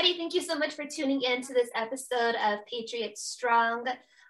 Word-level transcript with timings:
everybody. 0.00 0.18
Thank 0.18 0.32
you 0.32 0.40
so 0.40 0.58
much 0.58 0.72
for 0.72 0.86
tuning 0.86 1.20
in 1.20 1.42
to 1.42 1.52
this 1.52 1.68
episode 1.74 2.34
of 2.34 2.60
Patriot 2.64 3.18
Strong. 3.18 3.84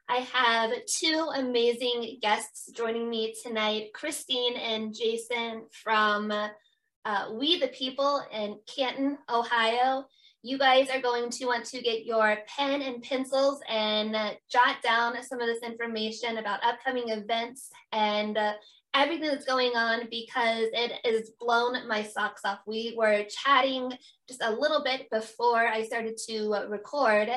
I 0.09 0.17
have 0.17 0.73
two 0.87 1.29
amazing 1.37 2.19
guests 2.21 2.73
joining 2.73 3.09
me 3.09 3.37
tonight 3.41 3.93
Christine 3.95 4.57
and 4.57 4.93
Jason 4.93 5.67
from 5.71 6.33
uh, 6.33 7.29
We 7.33 7.61
the 7.61 7.69
People 7.69 8.21
in 8.33 8.59
Canton, 8.67 9.19
Ohio. 9.33 10.07
You 10.43 10.59
guys 10.59 10.89
are 10.91 11.01
going 11.01 11.31
to 11.31 11.47
want 11.47 11.67
to 11.67 11.81
get 11.81 12.05
your 12.05 12.39
pen 12.49 12.83
and 12.83 13.01
pencils 13.01 13.61
and 13.69 14.17
uh, 14.17 14.31
jot 14.51 14.83
down 14.83 15.23
some 15.23 15.41
of 15.41 15.47
this 15.47 15.62
information 15.62 16.39
about 16.39 16.65
upcoming 16.65 17.11
events 17.11 17.71
and 17.93 18.37
uh, 18.37 18.55
everything 18.95 19.29
that's 19.29 19.45
going 19.45 19.77
on 19.77 20.09
because 20.11 20.69
it 20.73 20.93
has 21.05 21.31
blown 21.39 21.87
my 21.87 22.03
socks 22.03 22.43
off. 22.45 22.61
We 22.67 22.95
were 22.97 23.25
chatting 23.29 23.93
just 24.29 24.43
a 24.43 24.51
little 24.51 24.83
bit 24.83 25.09
before 25.11 25.67
I 25.67 25.85
started 25.85 26.17
to 26.29 26.67
record. 26.69 27.29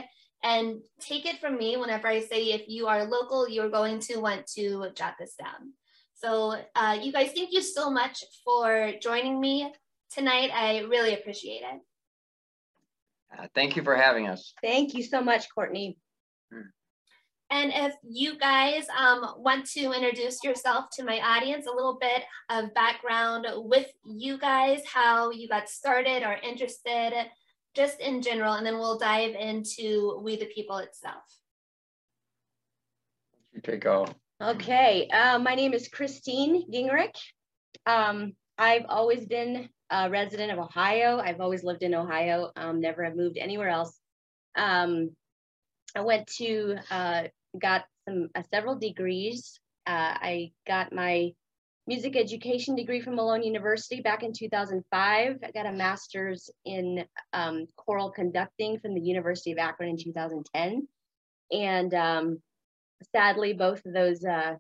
And 0.46 0.82
take 1.00 1.26
it 1.26 1.40
from 1.40 1.58
me 1.58 1.78
whenever 1.78 2.08
I 2.08 2.20
say 2.20 2.52
if 2.52 2.68
you 2.68 2.88
are 2.88 3.06
local, 3.06 3.48
you're 3.48 3.70
going 3.70 4.00
to 4.02 4.18
want 4.18 4.46
to 4.56 4.90
jot 4.94 5.16
this 5.18 5.36
down. 5.36 5.72
So, 6.16 6.58
uh, 6.76 6.98
you 7.02 7.14
guys, 7.14 7.32
thank 7.34 7.54
you 7.54 7.62
so 7.62 7.90
much 7.90 8.24
for 8.44 8.92
joining 9.02 9.40
me 9.40 9.74
tonight. 10.12 10.52
I 10.54 10.80
really 10.80 11.14
appreciate 11.14 11.62
it. 11.62 11.82
Uh, 13.38 13.48
thank 13.56 13.76
you 13.76 13.84
for 13.84 13.96
having 13.96 14.28
us. 14.28 14.54
Thank 14.62 14.94
you 14.94 15.04
so 15.04 15.22
much, 15.22 15.48
Courtney. 15.54 15.98
And 17.54 17.72
if 17.72 17.94
you 18.02 18.36
guys 18.40 18.88
um, 18.98 19.36
want 19.38 19.68
to 19.74 19.92
introduce 19.92 20.44
yourself 20.44 20.86
to 20.94 21.04
my 21.04 21.20
audience, 21.20 21.68
a 21.68 21.72
little 21.72 22.00
bit 22.02 22.24
of 22.50 22.74
background 22.74 23.46
with 23.58 23.86
you 24.04 24.40
guys, 24.40 24.82
how 24.92 25.30
you 25.30 25.48
got 25.48 25.70
started 25.70 26.24
or 26.24 26.34
interested, 26.34 27.14
just 27.76 28.00
in 28.00 28.24
general, 28.24 28.56
and 28.56 28.66
then 28.66 28.80
we'll 28.80 28.98
dive 28.98 29.36
into 29.36 30.20
We 30.24 30.36
the 30.36 30.48
People 30.48 30.78
itself. 30.78 31.22
You 33.54 33.62
take 33.62 33.86
off. 33.86 34.12
Okay, 34.42 35.08
uh, 35.10 35.38
my 35.38 35.54
name 35.54 35.74
is 35.74 35.90
Christine 35.90 36.66
Gingrich. 36.72 37.20
Um, 37.86 38.34
I've 38.58 38.86
always 38.90 39.28
been 39.28 39.70
a 39.92 40.10
resident 40.10 40.52
of 40.52 40.58
Ohio. 40.58 41.20
I've 41.20 41.40
always 41.40 41.64
lived 41.64 41.84
in 41.84 41.94
Ohio, 41.94 42.50
um, 42.56 42.82
never 42.82 43.04
have 43.04 43.16
moved 43.16 43.38
anywhere 43.38 43.70
else. 43.70 43.96
Um, 44.56 45.12
I 45.96 46.02
went 46.02 46.26
to 46.38 46.78
uh, 46.90 47.24
got 47.60 47.86
some 48.08 48.30
uh, 48.36 48.44
several 48.54 48.76
degrees. 48.76 49.60
Uh, 49.86 50.16
I 50.16 50.52
got 50.68 50.94
my 50.94 51.34
music 51.88 52.16
education 52.16 52.76
degree 52.76 53.02
from 53.02 53.16
Malone 53.16 53.44
University 53.44 54.02
back 54.02 54.24
in 54.24 54.32
2005. 54.34 55.38
I 55.44 55.52
got 55.52 55.66
a 55.66 55.72
master's 55.72 56.50
in 56.66 57.06
um, 57.34 57.68
choral 57.76 58.12
conducting 58.12 58.80
from 58.80 58.94
the 58.94 59.02
University 59.02 59.52
of 59.52 59.58
Akron 59.58 59.90
in 59.90 59.98
2010. 59.98 60.88
And 61.52 61.94
um, 61.94 62.42
sadly, 63.14 63.54
both 63.54 63.86
of 63.86 63.94
those 63.94 64.24
uh, 64.24 64.56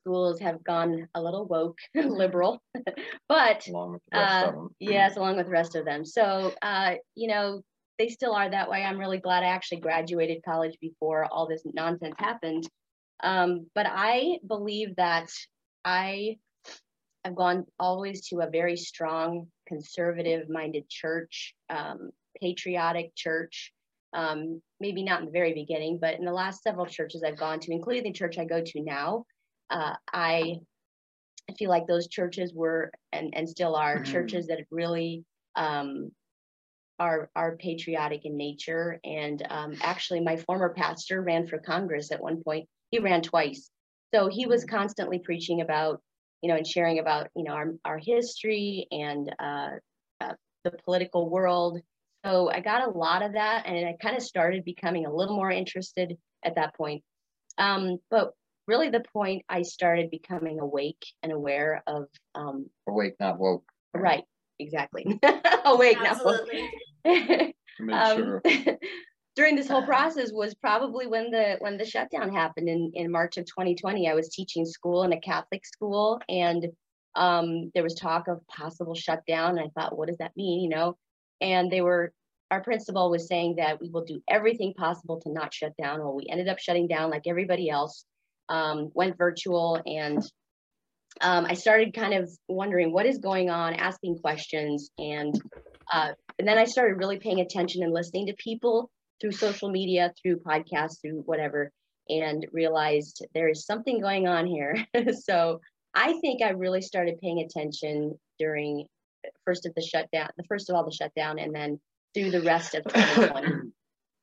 schools 0.00 0.40
have 0.40 0.64
gone 0.64 1.08
a 1.14 1.22
little 1.22 1.46
woke, 1.46 1.78
liberal, 1.94 2.62
but 3.28 3.68
along 3.68 3.98
uh, 4.12 4.52
yes, 4.80 5.16
along 5.16 5.36
with 5.36 5.46
the 5.46 5.52
rest 5.52 5.76
of 5.76 5.84
them. 5.84 6.04
So, 6.04 6.54
uh, 6.62 6.94
you 7.14 7.28
know, 7.28 7.62
they 7.98 8.08
still 8.08 8.32
are 8.32 8.48
that 8.48 8.70
way. 8.70 8.84
I'm 8.84 8.98
really 8.98 9.18
glad 9.18 9.42
I 9.42 9.48
actually 9.48 9.80
graduated 9.80 10.42
college 10.44 10.76
before 10.80 11.26
all 11.26 11.48
this 11.48 11.62
nonsense 11.64 12.14
happened. 12.18 12.68
Um, 13.22 13.66
but 13.74 13.86
I 13.88 14.38
believe 14.46 14.94
that 14.96 15.28
I 15.84 16.38
have 17.24 17.34
gone 17.34 17.66
always 17.78 18.28
to 18.28 18.40
a 18.40 18.50
very 18.50 18.76
strong, 18.76 19.48
conservative 19.66 20.48
minded 20.48 20.88
church, 20.88 21.54
um, 21.68 22.10
patriotic 22.40 23.14
church. 23.16 23.72
Um, 24.14 24.62
maybe 24.80 25.02
not 25.02 25.20
in 25.20 25.26
the 25.26 25.32
very 25.32 25.52
beginning, 25.52 25.98
but 26.00 26.14
in 26.18 26.24
the 26.24 26.32
last 26.32 26.62
several 26.62 26.86
churches 26.86 27.22
I've 27.22 27.36
gone 27.36 27.60
to, 27.60 27.72
including 27.72 28.04
the 28.04 28.12
church 28.12 28.38
I 28.38 28.46
go 28.46 28.62
to 28.64 28.80
now, 28.80 29.26
uh, 29.68 29.94
I 30.10 30.60
feel 31.58 31.68
like 31.68 31.86
those 31.86 32.08
churches 32.08 32.54
were 32.54 32.90
and, 33.12 33.34
and 33.36 33.46
still 33.46 33.74
are 33.74 33.96
mm-hmm. 33.96 34.10
churches 34.10 34.46
that 34.46 34.60
really 34.70 35.24
um, 35.56 36.10
are 36.98 37.30
are 37.34 37.56
patriotic 37.56 38.24
in 38.24 38.36
nature. 38.36 39.00
And 39.04 39.44
um, 39.48 39.74
actually, 39.80 40.20
my 40.20 40.36
former 40.36 40.70
pastor 40.70 41.22
ran 41.22 41.46
for 41.46 41.58
Congress 41.58 42.12
at 42.12 42.22
one 42.22 42.42
point. 42.42 42.68
He 42.90 42.98
ran 42.98 43.22
twice, 43.22 43.70
so 44.14 44.28
he 44.28 44.46
was 44.46 44.64
mm. 44.64 44.68
constantly 44.68 45.18
preaching 45.18 45.60
about, 45.60 46.00
you 46.42 46.48
know, 46.48 46.56
and 46.56 46.66
sharing 46.66 46.98
about, 46.98 47.28
you 47.36 47.44
know, 47.44 47.52
our 47.52 47.74
our 47.84 47.98
history 47.98 48.86
and 48.90 49.34
uh, 49.38 49.70
uh, 50.20 50.34
the 50.64 50.72
political 50.84 51.28
world. 51.28 51.80
So 52.24 52.50
I 52.50 52.60
got 52.60 52.86
a 52.86 52.90
lot 52.90 53.22
of 53.22 53.34
that, 53.34 53.66
and 53.66 53.86
I 53.86 53.96
kind 54.00 54.16
of 54.16 54.22
started 54.22 54.64
becoming 54.64 55.06
a 55.06 55.14
little 55.14 55.36
more 55.36 55.50
interested 55.50 56.16
at 56.44 56.56
that 56.56 56.74
point. 56.74 57.02
Um, 57.58 57.98
but 58.10 58.32
really, 58.66 58.90
the 58.90 59.04
point 59.12 59.44
I 59.48 59.62
started 59.62 60.10
becoming 60.10 60.60
awake 60.60 61.04
and 61.22 61.32
aware 61.32 61.82
of 61.86 62.06
um, 62.34 62.66
awake, 62.88 63.14
not 63.20 63.38
woke. 63.38 63.64
Right, 63.94 64.24
exactly. 64.58 65.18
awake, 65.64 65.98
Absolutely. 66.00 66.60
not 66.60 66.70
woke. 67.80 67.92
um, 67.92 68.40
during 69.36 69.56
this 69.56 69.68
whole 69.68 69.82
process 69.86 70.30
was 70.32 70.54
probably 70.54 71.06
when 71.06 71.30
the 71.30 71.56
when 71.60 71.78
the 71.78 71.84
shutdown 71.84 72.32
happened 72.32 72.68
in 72.68 72.92
in 72.94 73.10
March 73.10 73.36
of 73.36 73.46
2020. 73.46 74.08
I 74.08 74.14
was 74.14 74.28
teaching 74.28 74.66
school 74.66 75.04
in 75.04 75.12
a 75.12 75.20
Catholic 75.20 75.64
school, 75.66 76.20
and 76.28 76.66
um, 77.14 77.70
there 77.74 77.82
was 77.82 77.94
talk 77.94 78.28
of 78.28 78.46
possible 78.48 78.94
shutdown. 78.94 79.58
And 79.58 79.60
I 79.60 79.80
thought, 79.80 79.96
what 79.96 80.08
does 80.08 80.18
that 80.18 80.36
mean? 80.36 80.60
You 80.60 80.68
know, 80.70 80.96
and 81.40 81.70
they 81.70 81.80
were 81.80 82.12
our 82.50 82.62
principal 82.62 83.10
was 83.10 83.28
saying 83.28 83.56
that 83.56 83.80
we 83.80 83.90
will 83.90 84.04
do 84.04 84.22
everything 84.28 84.72
possible 84.72 85.20
to 85.20 85.30
not 85.30 85.52
shut 85.52 85.76
down. 85.76 86.00
Well, 86.00 86.14
we 86.14 86.26
ended 86.30 86.48
up 86.48 86.58
shutting 86.58 86.88
down 86.88 87.10
like 87.10 87.26
everybody 87.26 87.68
else. 87.68 88.04
Um, 88.50 88.90
went 88.94 89.18
virtual 89.18 89.82
and 89.84 90.22
um, 91.20 91.46
I 91.46 91.54
started 91.54 91.94
kind 91.94 92.14
of 92.14 92.30
wondering 92.48 92.92
what 92.92 93.06
is 93.06 93.18
going 93.18 93.50
on, 93.50 93.74
asking 93.74 94.18
questions, 94.18 94.90
and 94.98 95.34
uh, 95.92 96.12
and 96.38 96.46
then 96.46 96.58
I 96.58 96.64
started 96.64 96.98
really 96.98 97.18
paying 97.18 97.40
attention 97.40 97.82
and 97.82 97.92
listening 97.92 98.26
to 98.26 98.34
people 98.34 98.90
through 99.20 99.32
social 99.32 99.70
media, 99.70 100.12
through 100.20 100.38
podcasts, 100.38 101.00
through 101.00 101.22
whatever, 101.26 101.72
and 102.08 102.46
realized 102.52 103.24
there 103.34 103.48
is 103.48 103.66
something 103.66 104.00
going 104.00 104.26
on 104.26 104.46
here. 104.46 104.76
so 105.24 105.60
I 105.94 106.18
think 106.20 106.42
I 106.42 106.50
really 106.50 106.82
started 106.82 107.20
paying 107.20 107.40
attention 107.40 108.18
during 108.38 108.86
first 109.44 109.66
of 109.66 109.74
the 109.74 109.82
shutdown, 109.82 110.28
the 110.36 110.44
first 110.44 110.70
of 110.70 110.76
all 110.76 110.84
the 110.84 110.92
shutdown, 110.92 111.38
and 111.38 111.54
then 111.54 111.80
through 112.14 112.30
the 112.30 112.42
rest 112.42 112.74
of 112.74 112.84
2020, 112.84 113.70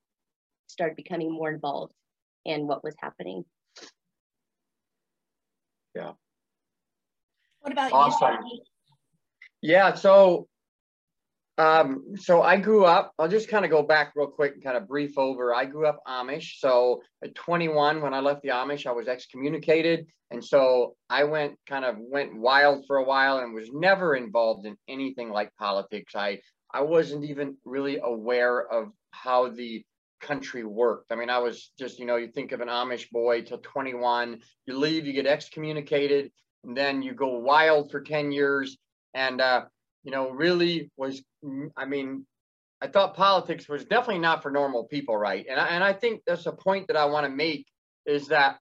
started 0.67 0.95
becoming 0.95 1.31
more 1.31 1.50
involved 1.50 1.94
in 2.45 2.67
what 2.67 2.83
was 2.83 2.95
happening. 3.00 3.44
Yeah. 5.95 6.12
What 7.62 7.71
about 7.71 7.91
awesome. 7.91 8.45
you? 8.45 8.62
Yeah, 9.62 9.95
so 9.95 10.47
um, 11.57 12.15
so 12.17 12.41
I 12.41 12.57
grew 12.57 12.83
up, 12.83 13.13
I'll 13.17 13.29
just 13.29 13.47
kind 13.47 13.63
of 13.63 13.71
go 13.71 13.81
back 13.81 14.11
real 14.15 14.27
quick 14.27 14.55
and 14.55 14.63
kind 14.63 14.75
of 14.75 14.87
brief 14.87 15.17
over. 15.17 15.53
I 15.53 15.65
grew 15.65 15.87
up 15.87 15.99
Amish. 16.05 16.59
So 16.59 17.01
at 17.23 17.33
21, 17.33 18.01
when 18.01 18.13
I 18.13 18.19
left 18.19 18.41
the 18.41 18.49
Amish, 18.49 18.85
I 18.85 18.91
was 18.91 19.07
excommunicated. 19.07 20.05
And 20.31 20.43
so 20.43 20.95
I 21.09 21.23
went 21.23 21.55
kind 21.65 21.85
of 21.85 21.95
went 21.97 22.35
wild 22.35 22.85
for 22.87 22.97
a 22.97 23.03
while 23.03 23.37
and 23.37 23.53
was 23.53 23.69
never 23.71 24.15
involved 24.15 24.65
in 24.65 24.75
anything 24.89 25.29
like 25.29 25.49
politics. 25.57 26.13
I, 26.13 26.39
I 26.73 26.81
wasn't 26.81 27.23
even 27.23 27.55
really 27.63 27.99
aware 28.03 28.67
of 28.69 28.89
how 29.11 29.49
the 29.49 29.85
country 30.19 30.65
worked. 30.65 31.11
I 31.11 31.15
mean, 31.15 31.29
I 31.29 31.37
was 31.37 31.71
just, 31.79 31.99
you 31.99 32.05
know, 32.05 32.17
you 32.17 32.27
think 32.27 32.51
of 32.51 32.59
an 32.59 32.67
Amish 32.67 33.09
boy 33.11 33.43
till 33.43 33.59
21, 33.59 34.41
you 34.65 34.77
leave, 34.77 35.05
you 35.05 35.13
get 35.13 35.27
excommunicated, 35.27 36.31
and 36.65 36.75
then 36.75 37.01
you 37.01 37.13
go 37.13 37.39
wild 37.39 37.91
for 37.91 38.01
10 38.01 38.33
years. 38.33 38.77
And, 39.13 39.39
uh, 39.39 39.65
you 40.05 40.11
know, 40.11 40.29
really 40.29 40.91
was, 40.95 41.21
mm, 41.43 41.69
I 41.75 41.85
mean, 41.85 42.25
I 42.81 42.87
thought 42.87 43.15
politics 43.15 43.67
was 43.67 43.83
definitely 43.85 44.19
not 44.19 44.43
for 44.43 44.51
normal 44.51 44.83
people, 44.85 45.17
right? 45.17 45.45
And 45.49 45.59
I, 45.59 45.67
and 45.69 45.83
I 45.83 45.93
think 45.93 46.21
that's 46.25 46.45
a 46.45 46.51
point 46.51 46.87
that 46.87 46.95
I 46.95 47.05
want 47.05 47.25
to 47.25 47.31
make 47.31 47.65
is 48.05 48.27
that, 48.27 48.59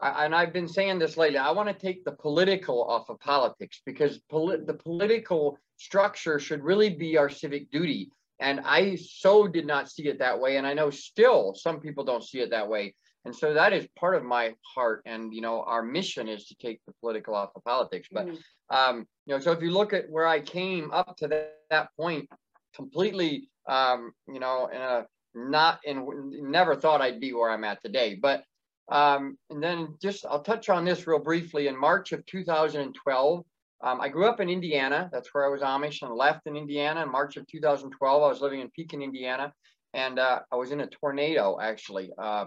I, 0.00 0.24
and 0.24 0.34
I've 0.34 0.52
been 0.52 0.68
saying 0.68 1.00
this 1.00 1.16
lately, 1.16 1.38
I 1.38 1.50
want 1.50 1.68
to 1.68 1.74
take 1.74 2.04
the 2.04 2.12
political 2.12 2.84
off 2.84 3.10
of 3.10 3.18
politics 3.18 3.80
because 3.84 4.18
poli- 4.30 4.64
the 4.64 4.74
political 4.74 5.58
structure 5.78 6.38
should 6.38 6.62
really 6.62 6.90
be 6.90 7.18
our 7.18 7.28
civic 7.28 7.70
duty. 7.72 8.12
And 8.38 8.60
I 8.60 8.96
so 8.96 9.48
did 9.48 9.66
not 9.66 9.90
see 9.90 10.06
it 10.06 10.20
that 10.20 10.40
way. 10.40 10.56
And 10.56 10.66
I 10.66 10.74
know 10.74 10.90
still 10.90 11.54
some 11.54 11.80
people 11.80 12.04
don't 12.04 12.24
see 12.24 12.40
it 12.40 12.50
that 12.50 12.68
way. 12.68 12.94
And 13.24 13.34
so 13.34 13.54
that 13.54 13.72
is 13.72 13.86
part 13.96 14.16
of 14.16 14.24
my 14.24 14.54
heart. 14.74 15.02
And, 15.06 15.32
you 15.32 15.40
know, 15.40 15.62
our 15.62 15.82
mission 15.82 16.28
is 16.28 16.46
to 16.46 16.56
take 16.56 16.80
the 16.86 16.92
political 17.00 17.34
off 17.34 17.50
of 17.54 17.64
politics. 17.64 18.08
But, 18.10 18.26
mm-hmm. 18.26 18.76
um, 18.76 19.06
you 19.26 19.34
know, 19.34 19.40
so 19.40 19.52
if 19.52 19.62
you 19.62 19.70
look 19.70 19.92
at 19.92 20.10
where 20.10 20.26
I 20.26 20.40
came 20.40 20.90
up 20.92 21.16
to 21.18 21.28
that, 21.28 21.54
that 21.70 21.88
point, 21.96 22.28
completely, 22.74 23.48
um, 23.68 24.12
you 24.26 24.40
know, 24.40 24.68
in 24.72 24.80
a 24.80 25.06
not 25.34 25.80
in, 25.84 26.06
never 26.50 26.74
thought 26.74 27.00
I'd 27.00 27.20
be 27.20 27.32
where 27.32 27.50
I'm 27.50 27.64
at 27.64 27.80
today. 27.80 28.18
But, 28.20 28.44
um, 28.90 29.38
and 29.50 29.62
then 29.62 29.94
just, 30.02 30.26
I'll 30.26 30.42
touch 30.42 30.68
on 30.68 30.84
this 30.84 31.06
real 31.06 31.20
briefly. 31.20 31.68
In 31.68 31.78
March 31.78 32.12
of 32.12 32.26
2012, 32.26 33.44
um, 33.82 34.00
I 34.00 34.08
grew 34.08 34.26
up 34.26 34.40
in 34.40 34.48
Indiana. 34.48 35.08
That's 35.12 35.32
where 35.32 35.44
I 35.44 35.48
was 35.48 35.60
Amish 35.62 36.02
and 36.02 36.14
left 36.14 36.46
in 36.46 36.56
Indiana 36.56 37.02
in 37.02 37.10
March 37.10 37.36
of 37.36 37.46
2012. 37.46 38.22
I 38.22 38.26
was 38.26 38.40
living 38.40 38.60
in 38.60 38.70
Pekin, 38.70 39.02
Indiana, 39.02 39.52
and 39.94 40.18
uh, 40.18 40.40
I 40.50 40.56
was 40.56 40.70
in 40.70 40.80
a 40.80 40.86
tornado 40.86 41.58
actually. 41.60 42.10
Uh, 42.16 42.46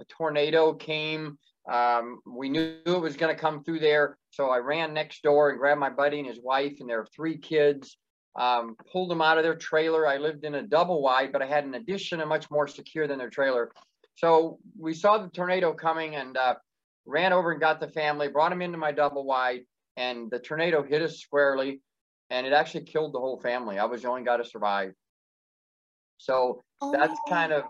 a 0.00 0.04
tornado 0.04 0.74
came. 0.74 1.38
Um, 1.70 2.20
we 2.26 2.48
knew 2.48 2.78
it 2.84 3.00
was 3.00 3.16
going 3.16 3.34
to 3.34 3.40
come 3.40 3.64
through 3.64 3.80
there. 3.80 4.18
So 4.30 4.50
I 4.50 4.58
ran 4.58 4.94
next 4.94 5.22
door 5.22 5.50
and 5.50 5.58
grabbed 5.58 5.80
my 5.80 5.90
buddy 5.90 6.18
and 6.18 6.28
his 6.28 6.40
wife 6.40 6.76
and 6.80 6.88
their 6.88 7.06
three 7.06 7.38
kids, 7.38 7.98
um, 8.36 8.76
pulled 8.92 9.10
them 9.10 9.22
out 9.22 9.38
of 9.38 9.44
their 9.44 9.56
trailer. 9.56 10.06
I 10.06 10.18
lived 10.18 10.44
in 10.44 10.54
a 10.54 10.62
double 10.62 11.02
wide, 11.02 11.32
but 11.32 11.42
I 11.42 11.46
had 11.46 11.64
an 11.64 11.74
addition 11.74 12.20
and 12.20 12.28
much 12.28 12.50
more 12.50 12.68
secure 12.68 13.08
than 13.08 13.18
their 13.18 13.30
trailer. 13.30 13.72
So 14.16 14.58
we 14.78 14.94
saw 14.94 15.18
the 15.18 15.28
tornado 15.28 15.72
coming 15.74 16.14
and 16.14 16.36
uh, 16.36 16.54
ran 17.04 17.32
over 17.32 17.50
and 17.50 17.60
got 17.60 17.80
the 17.80 17.88
family, 17.88 18.28
brought 18.28 18.50
them 18.50 18.62
into 18.62 18.78
my 18.78 18.92
double 18.92 19.24
wide, 19.24 19.62
and 19.96 20.30
the 20.30 20.38
tornado 20.38 20.82
hit 20.82 21.02
us 21.02 21.18
squarely 21.18 21.80
and 22.30 22.46
it 22.46 22.52
actually 22.52 22.84
killed 22.84 23.12
the 23.12 23.20
whole 23.20 23.40
family. 23.40 23.78
I 23.78 23.84
was 23.84 24.02
the 24.02 24.08
only 24.08 24.24
guy 24.24 24.36
to 24.36 24.44
survive. 24.44 24.92
So 26.18 26.64
oh 26.80 26.92
that's 26.92 27.18
kind 27.28 27.52
of 27.52 27.64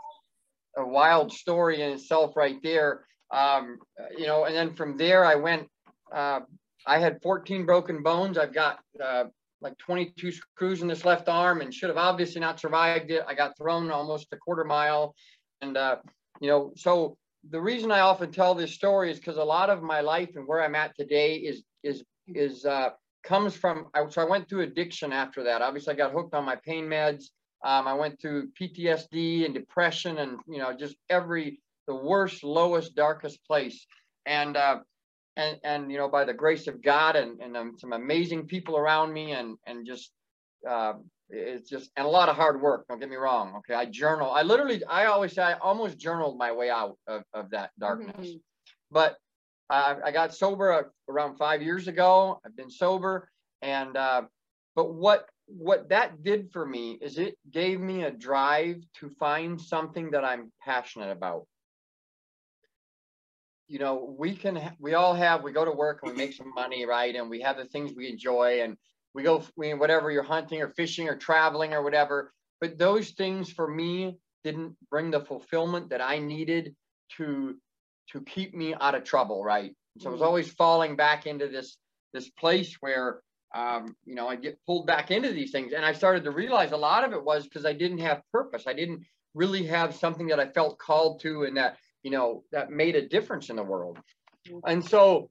a 0.77 0.87
wild 0.87 1.33
story 1.33 1.83
in 1.83 1.93
itself 1.93 2.37
right 2.37 2.57
there. 2.63 3.05
Um, 3.31 3.79
you 4.17 4.27
know, 4.27 4.45
and 4.45 4.55
then 4.55 4.75
from 4.75 4.97
there 4.97 5.25
I 5.25 5.35
went, 5.35 5.69
uh, 6.15 6.41
I 6.87 6.99
had 6.99 7.21
14 7.23 7.67
broken 7.67 8.03
bones. 8.03 8.39
I've 8.39 8.55
got 8.55 8.79
uh, 9.03 9.25
like 9.61 9.77
22 9.79 10.33
screws 10.33 10.83
in 10.83 10.89
this 10.89 11.05
left 11.05 11.29
arm 11.29 11.61
and 11.61 11.75
should 11.75 11.89
have 11.89 11.99
obviously 11.99 12.41
not 12.41 12.61
survived 12.61 13.11
it. 13.11 13.25
I 13.27 13.35
got 13.35 13.57
thrown 13.57 13.91
almost 13.91 14.29
a 14.33 14.37
quarter 14.37 14.65
mile. 14.65 15.15
And, 15.61 15.77
uh, 15.77 15.97
you 16.41 16.49
know, 16.49 16.73
so 16.77 17.17
the 17.51 17.61
reason 17.61 17.91
I 17.91 18.01
often 18.01 18.31
tell 18.31 18.55
this 18.55 18.75
story 18.75 19.11
is 19.11 19.19
because 19.19 19.37
a 19.37 19.45
lot 19.45 19.71
of 19.71 19.83
my 19.83 20.01
life 20.01 20.31
and 20.37 20.47
where 20.47 20.63
I'm 20.63 20.75
at 20.75 20.95
today 20.97 21.37
is, 21.37 21.65
is, 21.83 22.05
is, 22.29 22.65
uh, 22.65 22.91
comes 23.25 23.57
from, 23.57 23.87
so 24.11 24.23
I 24.23 24.25
went 24.25 24.49
through 24.49 24.63
addiction 24.63 25.13
after 25.13 25.43
that. 25.45 25.61
Obviously 25.61 25.95
I 25.95 25.97
got 25.97 26.13
hooked 26.13 26.35
on 26.35 26.45
my 26.45 26.57
pain 26.57 26.85
meds. 26.85 27.25
Um, 27.65 27.89
I 27.89 27.95
went 27.95 28.21
through 28.21 28.51
PTSD 28.61 29.45
and 29.45 29.55
depression 29.55 30.19
and, 30.19 30.39
you 30.47 30.59
know, 30.59 30.73
just 30.77 30.97
every, 31.11 31.61
the 31.87 31.95
worst, 31.95 32.45
lowest, 32.45 32.95
darkest 32.95 33.45
place. 33.47 33.87
And, 34.27 34.57
uh, 34.57 34.79
and, 35.37 35.59
and, 35.65 35.91
you 35.91 35.99
know, 35.99 36.09
by 36.09 36.25
the 36.25 36.35
grace 36.35 36.67
of 36.67 36.83
God 36.83 37.17
and, 37.17 37.41
and 37.41 37.57
um, 37.57 37.75
some 37.79 37.93
amazing 37.93 38.47
people 38.47 38.77
around 38.77 39.13
me 39.13 39.33
and, 39.33 39.57
and 39.67 39.87
just, 39.87 40.11
uh, 40.69 40.95
it's 41.29 41.69
just, 41.69 41.91
and 41.97 42.07
a 42.07 42.11
lot 42.11 42.29
of 42.29 42.37
hard 42.37 42.61
work. 42.61 42.87
Don't 42.89 43.01
get 43.01 43.11
me 43.11 43.17
wrong. 43.17 43.55
Okay. 43.59 43.75
I 43.75 43.87
journal. 43.87 44.31
I 44.31 44.43
literally, 44.43 44.85
I 44.85 45.07
always 45.07 45.35
say 45.35 45.43
I 45.43 45.55
almost 45.55 45.99
journaled 45.99 46.39
my 46.39 46.53
way 46.53 46.71
out 46.71 46.97
of, 47.07 47.23
of 47.35 47.51
that 47.51 47.71
darkness, 47.79 48.29
mm-hmm. 48.29 48.37
but 48.91 49.17
uh, 49.69 49.97
I 50.05 50.13
got 50.13 50.35
sober 50.35 50.93
around 51.09 51.37
five 51.37 51.63
years 51.63 51.89
ago. 51.89 52.41
I've 52.47 52.57
been 52.57 52.71
sober 52.71 53.29
and, 53.63 53.97
uh, 53.97 54.23
but 54.77 54.95
what 54.95 55.27
what 55.47 55.89
that 55.91 56.23
did 56.23 56.51
for 56.53 56.67
me 56.67 56.99
is 57.01 57.19
it 57.19 57.37
gave 57.51 57.81
me 57.81 58.03
a 58.05 58.11
drive 58.11 58.83
to 59.01 59.09
find 59.11 59.61
something 59.61 60.11
that 60.11 60.25
I'm 60.25 60.53
passionate 60.65 61.11
about. 61.11 61.47
You 63.69 63.79
know, 63.79 64.15
we 64.19 64.35
can, 64.35 64.61
we 64.79 64.95
all 64.95 65.15
have, 65.15 65.43
we 65.43 65.53
go 65.53 65.65
to 65.65 65.73
work 65.73 66.01
and 66.03 66.13
we 66.13 66.17
make 66.17 66.35
some 66.35 66.53
money, 66.55 66.85
right? 66.85 67.15
And 67.15 67.31
we 67.31 67.41
have 67.41 67.57
the 67.57 67.65
things 67.65 67.93
we 67.97 68.09
enjoy 68.09 68.63
and 68.63 68.77
we 69.15 69.23
go, 69.23 69.43
we, 69.57 69.75
whatever 69.75 70.11
you're 70.11 70.23
hunting 70.23 70.63
or 70.63 70.69
fishing 70.69 71.09
or 71.09 71.17
traveling 71.17 71.73
or 71.73 71.83
whatever. 71.83 72.33
But 72.61 72.79
those 72.79 73.11
things 73.11 73.51
for 73.51 73.69
me 73.69 74.19
didn't 74.45 74.77
bring 74.91 75.11
the 75.11 75.21
fulfillment 75.21 75.91
that 75.91 76.01
I 76.01 76.19
needed 76.19 76.75
to, 77.17 77.57
to 78.13 78.21
keep 78.23 78.55
me 78.55 78.75
out 78.81 78.95
of 78.95 79.05
trouble, 79.05 79.43
right? 79.43 79.75
So 79.99 80.11
I 80.11 80.13
was 80.13 80.21
mm. 80.21 80.27
always 80.27 80.51
falling 80.51 80.95
back 80.95 81.27
into 81.27 81.49
this, 81.49 81.77
this 82.13 82.29
place 82.31 82.77
where 82.81 83.21
um, 83.55 83.97
you 84.05 84.15
know, 84.15 84.29
I 84.29 84.37
get 84.37 84.59
pulled 84.67 84.87
back 84.87 85.11
into 85.11 85.33
these 85.33 85.51
things. 85.51 85.73
And 85.73 85.85
I 85.85 85.93
started 85.93 86.25
to 86.25 86.31
realize 86.31 86.73
a 86.73 86.77
lot 86.77 87.05
of 87.05 87.13
it 87.13 87.25
was 87.25 87.45
because 87.45 87.65
I 87.65 87.73
didn't 87.73 87.99
have 87.99 88.23
purpose. 88.33 88.65
I 88.67 88.73
didn't 88.73 89.05
really 89.35 89.67
have 89.67 89.95
something 89.95 90.27
that 90.29 90.41
I 90.41 90.49
felt 90.49 90.79
called 90.79 91.21
to 91.21 91.45
and 91.45 91.57
that, 91.57 91.77
you 92.03 92.11
know, 92.11 92.45
that 92.53 92.71
made 92.71 92.97
a 92.97 93.09
difference 93.09 93.51
in 93.51 93.57
the 93.57 93.63
world. 93.63 93.99
And 94.67 94.85
so 94.85 95.31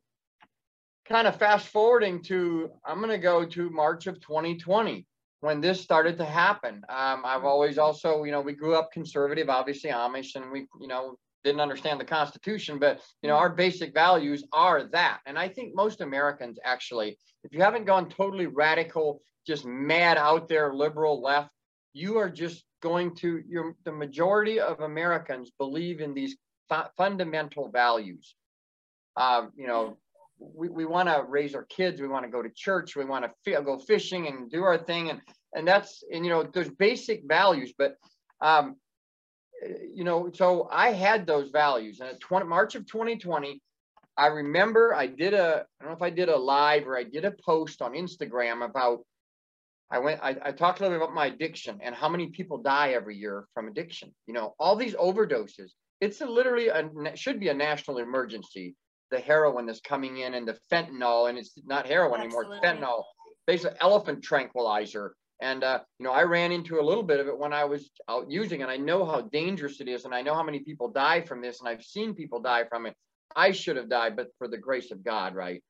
kind 1.07 1.27
of 1.27 1.37
fast 1.37 1.67
forwarding 1.67 2.21
to, 2.23 2.71
I'm 2.85 2.97
going 2.97 3.09
to 3.09 3.17
go 3.17 3.45
to 3.45 3.69
March 3.69 4.07
of 4.07 4.19
2020 4.21 5.05
when 5.41 5.61
this 5.61 5.81
started 5.81 6.17
to 6.17 6.25
happen. 6.25 6.81
Um, 6.89 7.21
I've 7.23 7.45
always 7.45 7.77
also, 7.77 8.23
you 8.23 8.31
know, 8.31 8.41
we 8.41 8.53
grew 8.53 8.75
up 8.75 8.91
conservative, 8.91 9.49
obviously 9.49 9.91
Amish, 9.91 10.35
and 10.35 10.51
we, 10.51 10.67
you 10.79 10.87
know, 10.87 11.17
didn't 11.45 11.61
understand 11.61 11.99
the 11.99 12.05
Constitution, 12.05 12.79
but 12.79 12.99
you 13.21 13.29
know, 13.29 13.35
our 13.35 13.49
basic 13.49 13.93
values 13.93 14.43
are 14.51 14.83
that. 14.91 15.19
And 15.25 15.39
I 15.39 15.47
think 15.47 15.73
most 15.73 16.01
Americans 16.01 16.59
actually, 16.65 17.17
if 17.43 17.53
you 17.53 17.61
haven't 17.61 17.85
gone 17.85 18.09
totally 18.09 18.47
radical, 18.47 19.21
just 19.47 19.65
mad 19.65 20.17
out 20.17 20.49
there, 20.49 20.73
liberal 20.73 21.21
left, 21.21 21.51
you 21.93 22.17
are 22.17 22.29
just 22.29 22.65
going 22.81 23.15
to 23.15 23.41
your 23.47 23.75
the 23.85 23.91
majority 23.91 24.59
of 24.59 24.81
Americans 24.81 25.51
believe 25.57 26.01
in 26.01 26.13
these 26.13 26.35
fu- 26.67 26.89
fundamental 26.97 27.69
values. 27.69 28.35
Um, 29.15 29.51
you 29.55 29.67
know, 29.67 29.97
we, 30.39 30.67
we 30.67 30.85
want 30.85 31.07
to 31.07 31.23
raise 31.27 31.55
our 31.55 31.63
kids, 31.63 32.01
we 32.01 32.07
want 32.07 32.25
to 32.25 32.31
go 32.31 32.41
to 32.41 32.49
church, 32.49 32.95
we 32.95 33.05
want 33.05 33.23
to 33.23 33.61
go 33.63 33.77
fishing 33.77 34.27
and 34.27 34.51
do 34.51 34.63
our 34.63 34.77
thing, 34.77 35.09
and 35.11 35.21
and 35.53 35.65
that's 35.67 36.03
and 36.11 36.25
you 36.25 36.31
know, 36.31 36.43
there's 36.43 36.69
basic 36.69 37.21
values, 37.27 37.73
but 37.77 37.95
um, 38.41 38.75
you 39.93 40.03
know, 40.03 40.29
so 40.33 40.67
I 40.71 40.91
had 40.91 41.25
those 41.25 41.49
values. 41.49 41.99
And 41.99 42.09
at 42.09 42.19
20, 42.19 42.45
March 42.45 42.75
of 42.75 42.85
2020, 42.85 43.61
I 44.17 44.27
remember 44.27 44.93
I 44.93 45.07
did 45.07 45.33
a, 45.33 45.65
I 45.79 45.83
don't 45.83 45.91
know 45.91 45.95
if 45.95 46.01
I 46.01 46.09
did 46.09 46.29
a 46.29 46.37
live 46.37 46.87
or 46.87 46.97
I 46.97 47.03
did 47.03 47.25
a 47.25 47.31
post 47.31 47.81
on 47.81 47.93
Instagram 47.93 48.63
about, 48.63 49.01
I 49.91 49.99
went, 49.99 50.19
I, 50.23 50.35
I 50.41 50.51
talked 50.51 50.79
a 50.79 50.83
little 50.83 50.97
bit 50.97 51.03
about 51.03 51.15
my 51.15 51.27
addiction 51.27 51.79
and 51.81 51.93
how 51.93 52.09
many 52.09 52.27
people 52.27 52.57
die 52.57 52.91
every 52.91 53.17
year 53.17 53.45
from 53.53 53.67
addiction. 53.67 54.13
You 54.25 54.33
know, 54.33 54.55
all 54.59 54.75
these 54.75 54.95
overdoses. 54.95 55.71
It's 56.01 56.21
a 56.21 56.25
literally 56.25 56.67
a 56.67 57.15
should 57.15 57.39
be 57.39 57.49
a 57.49 57.53
national 57.53 57.99
emergency. 57.99 58.75
The 59.11 59.19
heroin 59.19 59.65
that's 59.65 59.81
coming 59.81 60.17
in 60.17 60.33
and 60.33 60.47
the 60.47 60.57
fentanyl, 60.71 61.29
and 61.29 61.37
it's 61.37 61.53
not 61.65 61.87
heroin 61.87 62.21
Absolutely. 62.21 62.57
anymore. 62.57 62.87
Fentanyl, 62.89 63.03
basically 63.45 63.77
elephant 63.79 64.23
tranquilizer 64.23 65.15
and, 65.41 65.63
uh, 65.63 65.79
you 65.99 66.05
know, 66.05 66.13
I 66.13 66.23
ran 66.23 66.51
into 66.51 66.79
a 66.79 66.83
little 66.83 67.03
bit 67.03 67.19
of 67.19 67.27
it 67.27 67.37
when 67.37 67.51
I 67.51 67.65
was 67.65 67.89
out 68.07 68.29
using 68.31 68.61
it. 68.61 68.69
I 68.69 68.77
know 68.77 69.05
how 69.05 69.21
dangerous 69.21 69.81
it 69.81 69.87
is. 69.87 70.05
And 70.05 70.15
I 70.15 70.21
know 70.21 70.33
how 70.33 70.43
many 70.43 70.59
people 70.59 70.89
die 70.89 71.21
from 71.21 71.41
this. 71.41 71.59
And 71.59 71.67
I've 71.67 71.83
seen 71.83 72.13
people 72.13 72.41
die 72.41 72.63
from 72.69 72.85
it. 72.85 72.95
I 73.35 73.51
should 73.51 73.75
have 73.75 73.89
died, 73.89 74.15
but 74.15 74.29
for 74.37 74.47
the 74.47 74.57
grace 74.57 74.91
of 74.91 75.03
God, 75.03 75.35
right? 75.35 75.61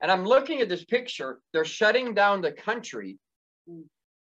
And 0.00 0.10
I'm 0.10 0.24
looking 0.24 0.60
at 0.60 0.68
this 0.68 0.84
picture. 0.84 1.40
They're 1.52 1.64
shutting 1.64 2.14
down 2.14 2.40
the 2.40 2.52
country 2.52 3.18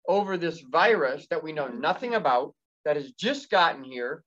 over 0.08 0.38
this 0.38 0.62
virus 0.62 1.26
that 1.32 1.44
we 1.44 1.52
know 1.52 1.68
nothing 1.68 2.14
about, 2.14 2.54
that 2.86 2.96
has 2.96 3.12
just 3.14 3.50
gotten 3.50 3.84
here. 3.84 4.24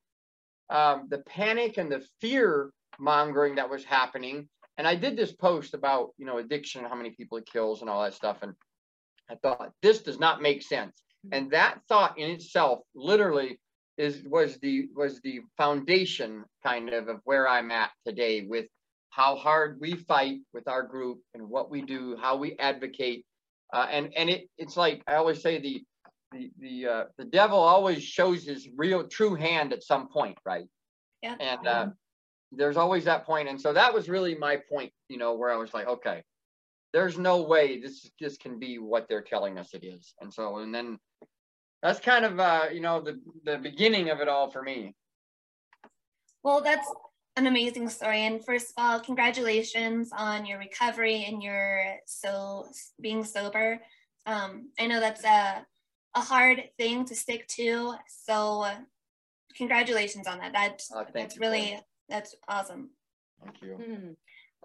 Um, 0.70 1.06
the 1.08 1.18
panic 1.18 1.78
and 1.78 1.90
the 1.90 2.04
fear 2.20 2.70
mongering 2.98 3.54
that 3.54 3.70
was 3.70 3.84
happening. 3.84 4.48
And 4.76 4.86
I 4.86 4.96
did 4.96 5.16
this 5.16 5.32
post 5.32 5.74
about, 5.74 6.10
you 6.18 6.26
know, 6.26 6.38
addiction, 6.38 6.84
how 6.84 6.96
many 6.96 7.10
people 7.10 7.38
it 7.38 7.46
kills 7.46 7.80
and 7.80 7.88
all 7.88 8.02
that 8.02 8.14
stuff. 8.14 8.38
And 8.42 8.54
I 9.30 9.34
thought 9.36 9.72
this 9.82 10.00
does 10.02 10.18
not 10.18 10.42
make 10.42 10.62
sense. 10.62 11.02
Hmm. 11.26 11.34
And 11.34 11.50
that 11.52 11.80
thought 11.88 12.18
in 12.18 12.30
itself 12.30 12.80
literally 12.94 13.58
is 13.96 14.22
was 14.24 14.58
the 14.58 14.88
was 14.94 15.20
the 15.20 15.40
foundation 15.56 16.44
kind 16.64 16.90
of 16.90 17.08
of 17.08 17.20
where 17.24 17.48
I'm 17.48 17.70
at 17.70 17.90
today 18.06 18.46
with 18.48 18.66
how 19.10 19.36
hard 19.36 19.78
we 19.80 19.94
fight 19.94 20.38
with 20.54 20.68
our 20.68 20.82
group 20.82 21.18
and 21.34 21.48
what 21.48 21.70
we 21.70 21.82
do, 21.82 22.16
how 22.20 22.36
we 22.36 22.56
advocate. 22.58 23.24
Uh, 23.72 23.86
and 23.90 24.14
and 24.16 24.30
it 24.30 24.48
it's 24.56 24.76
like 24.76 25.02
I 25.06 25.14
always 25.14 25.42
say 25.42 25.60
the 25.60 25.82
the 26.32 26.50
the 26.58 26.86
uh, 26.86 27.04
the 27.18 27.24
devil 27.24 27.58
always 27.58 28.02
shows 28.02 28.44
his 28.44 28.68
real 28.76 29.06
true 29.08 29.34
hand 29.34 29.72
at 29.72 29.82
some 29.82 30.08
point, 30.08 30.38
right? 30.46 30.66
Yeah. 31.22 31.34
And 31.40 31.66
uh, 31.66 31.86
there's 32.52 32.76
always 32.76 33.04
that 33.04 33.26
point, 33.26 33.48
and 33.48 33.60
so 33.60 33.72
that 33.72 33.92
was 33.92 34.08
really 34.08 34.34
my 34.34 34.60
point, 34.70 34.92
you 35.08 35.18
know, 35.18 35.34
where 35.34 35.50
I 35.50 35.56
was 35.56 35.74
like, 35.74 35.88
okay, 35.88 36.22
there's 36.92 37.18
no 37.18 37.42
way 37.42 37.80
this 37.80 38.10
this 38.20 38.36
can 38.36 38.58
be 38.58 38.78
what 38.78 39.08
they're 39.08 39.22
telling 39.22 39.58
us 39.58 39.74
it 39.74 39.84
is. 39.84 40.14
And 40.20 40.32
so, 40.32 40.58
and 40.58 40.74
then 40.74 40.98
that's 41.82 42.00
kind 42.00 42.24
of 42.24 42.40
uh, 42.40 42.66
you 42.72 42.80
know 42.80 43.00
the 43.00 43.20
the 43.44 43.58
beginning 43.58 44.10
of 44.10 44.20
it 44.20 44.28
all 44.28 44.50
for 44.50 44.62
me. 44.62 44.94
Well, 46.42 46.62
that's 46.62 46.90
an 47.36 47.46
amazing 47.46 47.88
story. 47.88 48.22
And 48.22 48.44
first 48.44 48.72
of 48.76 48.82
all, 48.82 49.00
congratulations 49.00 50.10
on 50.16 50.46
your 50.46 50.58
recovery 50.58 51.24
and 51.28 51.42
your 51.42 51.96
so 52.06 52.66
being 53.00 53.24
sober. 53.24 53.80
Um, 54.26 54.70
I 54.78 54.86
know 54.86 55.00
that's 55.00 55.24
a 55.24 55.66
a 56.14 56.20
hard 56.20 56.70
thing 56.78 57.04
to 57.06 57.14
stick 57.14 57.46
to. 57.48 57.94
So, 58.08 58.66
congratulations 59.56 60.26
on 60.26 60.38
that. 60.38 60.52
That 60.52 60.82
uh, 60.94 61.04
that's 61.12 61.38
really 61.38 61.78
that's 62.08 62.34
awesome. 62.48 62.90
Thank 63.44 63.62
you. 63.62 63.78
Mm-hmm 63.78 64.12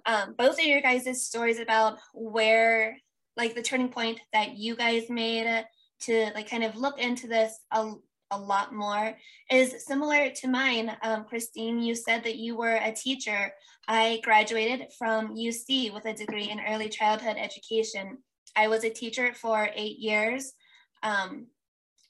um, 0.06 0.36
both 0.38 0.60
of 0.60 0.66
your 0.66 0.82
guys' 0.82 1.26
stories 1.26 1.60
about 1.60 1.98
where 2.14 2.98
like 3.38 3.56
the 3.56 3.62
turning 3.62 3.90
point 3.90 4.20
that 4.32 4.58
you 4.58 4.76
guys 4.76 5.10
made 5.10 5.66
to 6.02 6.32
like 6.36 6.50
kind 6.50 6.64
of 6.64 6.76
look 6.76 7.00
into 7.00 7.28
this 7.28 7.60
a, 7.72 7.94
a 8.32 8.38
lot 8.38 8.74
more 8.74 9.16
is 9.50 9.86
similar 9.86 10.30
to 10.30 10.48
mine. 10.48 10.96
Um, 11.02 11.26
Christine, 11.26 11.82
you 11.82 11.96
said 11.96 12.24
that 12.24 12.36
you 12.36 12.56
were 12.56 12.76
a 12.76 12.92
teacher. 12.92 13.54
I 13.88 14.20
graduated 14.24 14.88
from 14.98 15.36
UC 15.36 15.94
with 15.94 16.06
a 16.06 16.14
degree 16.14 16.50
in 16.50 16.60
early 16.60 16.90
childhood 16.90 17.38
education. 17.38 18.18
I 18.56 18.68
was 18.68 18.84
a 18.84 18.90
teacher 18.90 19.34
for 19.34 19.70
eight 19.76 20.00
years. 20.00 20.54
Um, 21.02 21.48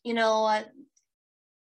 you 0.03 0.13
know, 0.13 0.63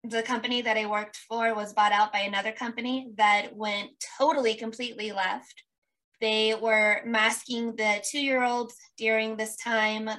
the 0.03 0.23
company 0.23 0.61
that 0.61 0.77
I 0.77 0.85
worked 0.85 1.17
for 1.27 1.53
was 1.53 1.73
bought 1.73 1.91
out 1.91 2.13
by 2.13 2.19
another 2.19 2.51
company 2.51 3.09
that 3.17 3.55
went 3.55 3.91
totally, 4.17 4.55
completely 4.55 5.11
left. 5.11 5.63
They 6.19 6.55
were 6.55 7.01
masking 7.05 7.75
the 7.75 8.01
two 8.09 8.19
year 8.19 8.43
olds 8.43 8.75
during 8.97 9.37
this 9.37 9.55
time, 9.57 10.09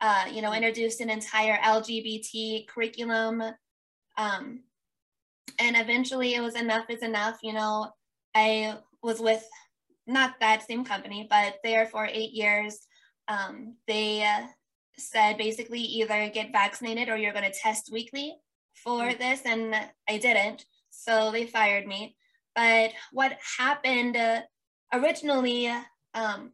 uh, 0.00 0.24
you 0.32 0.42
know, 0.42 0.52
introduced 0.52 1.00
an 1.00 1.10
entire 1.10 1.56
LGBT 1.58 2.66
curriculum. 2.66 3.42
Um, 4.16 4.64
and 5.58 5.76
eventually 5.76 6.34
it 6.34 6.40
was 6.40 6.56
enough 6.56 6.86
is 6.88 7.02
enough. 7.02 7.38
You 7.42 7.52
know, 7.52 7.90
I 8.34 8.78
was 9.02 9.20
with 9.20 9.46
not 10.06 10.34
that 10.40 10.66
same 10.66 10.84
company, 10.84 11.26
but 11.30 11.56
there 11.62 11.86
for 11.86 12.06
eight 12.06 12.32
years. 12.32 12.78
Um, 13.28 13.76
they 13.86 14.24
uh, 14.24 14.46
said 14.98 15.38
basically 15.38 15.80
either 15.80 16.28
get 16.28 16.52
vaccinated 16.52 17.08
or 17.08 17.16
you're 17.16 17.32
going 17.32 17.50
to 17.50 17.58
test 17.58 17.90
weekly 17.92 18.34
for 18.74 19.02
mm. 19.02 19.18
this, 19.18 19.42
and 19.44 19.74
I 20.08 20.18
didn't. 20.18 20.64
So 20.90 21.30
they 21.30 21.46
fired 21.46 21.86
me. 21.86 22.16
But 22.54 22.92
what 23.12 23.38
happened 23.58 24.16
uh, 24.16 24.42
originally, 24.94 25.68
um, 26.14 26.52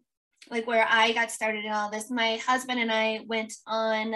like 0.50 0.66
where 0.66 0.86
I 0.88 1.12
got 1.12 1.30
started 1.30 1.64
in 1.64 1.72
all 1.72 1.90
this, 1.90 2.10
my 2.10 2.36
husband 2.36 2.80
and 2.80 2.90
I 2.90 3.20
went 3.26 3.52
on 3.66 4.14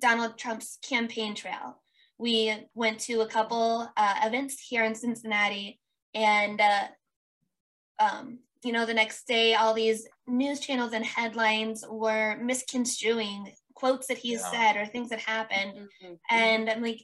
Donald 0.00 0.38
Trump's 0.38 0.78
campaign 0.82 1.34
trail. 1.34 1.80
We 2.18 2.54
went 2.74 2.98
to 3.00 3.20
a 3.20 3.26
couple 3.26 3.88
uh, 3.96 4.14
events 4.24 4.60
here 4.60 4.84
in 4.84 4.94
Cincinnati, 4.94 5.80
and 6.14 6.60
uh, 6.60 6.84
um, 7.98 8.38
you 8.64 8.72
know, 8.72 8.86
the 8.86 8.94
next 8.94 9.26
day, 9.26 9.54
all 9.54 9.74
these 9.74 10.06
news 10.26 10.60
channels 10.60 10.92
and 10.92 11.04
headlines 11.04 11.84
were 11.88 12.36
misconstruing 12.40 13.52
quotes 13.74 14.06
that 14.06 14.18
he 14.18 14.34
yeah. 14.34 14.50
said 14.50 14.76
or 14.76 14.86
things 14.86 15.10
that 15.10 15.18
happened. 15.18 15.72
Mm-hmm. 15.74 16.14
And 16.30 16.70
I'm 16.70 16.82
like, 16.82 17.00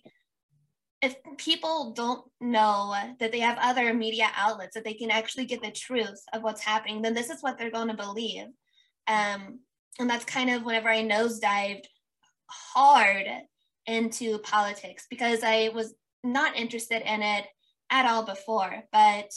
if 1.01 1.15
people 1.37 1.93
don't 1.93 2.25
know 2.41 2.95
that 3.21 3.31
they 3.31 3.41
have 3.41 3.59
other 3.61 3.95
media 3.95 4.29
outlets 4.37 4.75
that 4.75 4.85
they 4.85 4.95
can 4.95 5.11
actually 5.11 5.45
get 5.45 5.63
the 5.63 5.71
truth 5.71 6.21
of 6.33 6.43
what's 6.43 6.61
happening, 6.61 7.03
then 7.03 7.15
this 7.15 7.31
is 7.31 7.41
what 7.41 7.57
they're 7.57 7.71
going 7.71 7.89
to 7.89 7.95
believe. 7.95 8.47
Um, 9.07 9.61
and 10.01 10.11
that's 10.11 10.25
kind 10.25 10.51
of 10.51 10.65
whenever 10.65 10.89
I 10.89 11.03
nosedived 11.03 11.85
hard 12.49 13.27
into 13.87 14.39
politics 14.39 15.07
because 15.09 15.41
I 15.45 15.71
was 15.75 15.95
not 16.25 16.57
interested 16.57 17.03
in 17.03 17.23
it 17.23 17.47
at 17.91 18.07
all 18.07 18.25
before. 18.25 18.83
But 18.93 19.33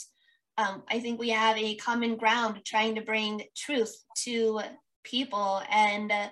um, 0.58 0.82
I 0.90 0.98
think 0.98 1.18
we 1.18 1.30
have 1.30 1.56
a 1.56 1.76
common 1.76 2.16
ground 2.16 2.60
trying 2.64 2.96
to 2.96 3.02
bring 3.02 3.42
truth 3.56 3.94
to 4.24 4.60
people. 5.04 5.62
And, 5.70 6.10
uh, 6.10 6.28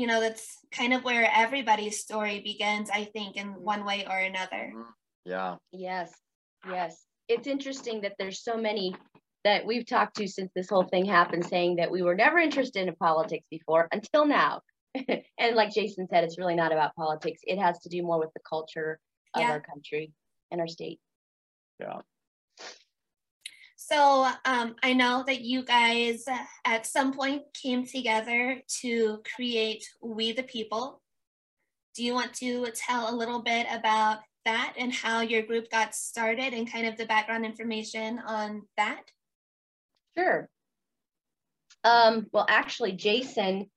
you 0.00 0.06
know, 0.06 0.18
that's 0.18 0.58
kind 0.72 0.94
of 0.94 1.04
where 1.04 1.30
everybody's 1.34 2.00
story 2.00 2.40
begins, 2.40 2.88
I 2.90 3.04
think, 3.04 3.36
in 3.36 3.48
mm-hmm. 3.48 3.62
one 3.62 3.84
way 3.84 4.06
or 4.08 4.16
another. 4.18 4.72
Mm-hmm. 4.74 4.90
Yeah. 5.26 5.56
Yes. 5.72 6.10
Yes. 6.66 7.04
It's 7.28 7.46
interesting 7.46 8.00
that 8.00 8.14
there's 8.18 8.42
so 8.42 8.56
many 8.56 8.96
that 9.44 9.66
we've 9.66 9.86
talked 9.86 10.16
to 10.16 10.26
since 10.26 10.50
this 10.56 10.70
whole 10.70 10.84
thing 10.84 11.04
happened 11.04 11.44
saying 11.44 11.76
that 11.76 11.90
we 11.90 12.00
were 12.00 12.14
never 12.14 12.38
interested 12.38 12.88
in 12.88 12.94
politics 12.96 13.46
before 13.50 13.88
until 13.92 14.24
now. 14.24 14.62
and 14.94 15.54
like 15.54 15.72
Jason 15.72 16.08
said, 16.08 16.24
it's 16.24 16.38
really 16.38 16.56
not 16.56 16.72
about 16.72 16.94
politics. 16.96 17.42
It 17.44 17.58
has 17.58 17.78
to 17.80 17.90
do 17.90 18.02
more 18.02 18.18
with 18.18 18.32
the 18.34 18.40
culture 18.48 18.98
of 19.34 19.42
yeah. 19.42 19.50
our 19.50 19.60
country 19.60 20.12
and 20.50 20.62
our 20.62 20.68
state. 20.68 20.98
Yeah. 21.78 21.98
So 23.90 24.28
um, 24.44 24.76
I 24.84 24.92
know 24.92 25.24
that 25.26 25.40
you 25.40 25.64
guys 25.64 26.24
at 26.64 26.86
some 26.86 27.12
point 27.12 27.42
came 27.60 27.84
together 27.84 28.62
to 28.82 29.20
create 29.34 29.84
We 30.00 30.30
the 30.30 30.44
People. 30.44 31.02
Do 31.96 32.04
you 32.04 32.14
want 32.14 32.32
to 32.34 32.68
tell 32.72 33.12
a 33.12 33.16
little 33.16 33.42
bit 33.42 33.66
about 33.68 34.20
that 34.44 34.74
and 34.78 34.92
how 34.92 35.22
your 35.22 35.42
group 35.42 35.70
got 35.70 35.96
started 35.96 36.54
and 36.54 36.70
kind 36.70 36.86
of 36.86 36.96
the 36.96 37.06
background 37.06 37.44
information 37.44 38.20
on 38.24 38.62
that? 38.76 39.02
Sure. 40.16 40.48
Um, 41.82 42.28
well, 42.32 42.46
actually, 42.48 42.92
Jason 42.92 43.68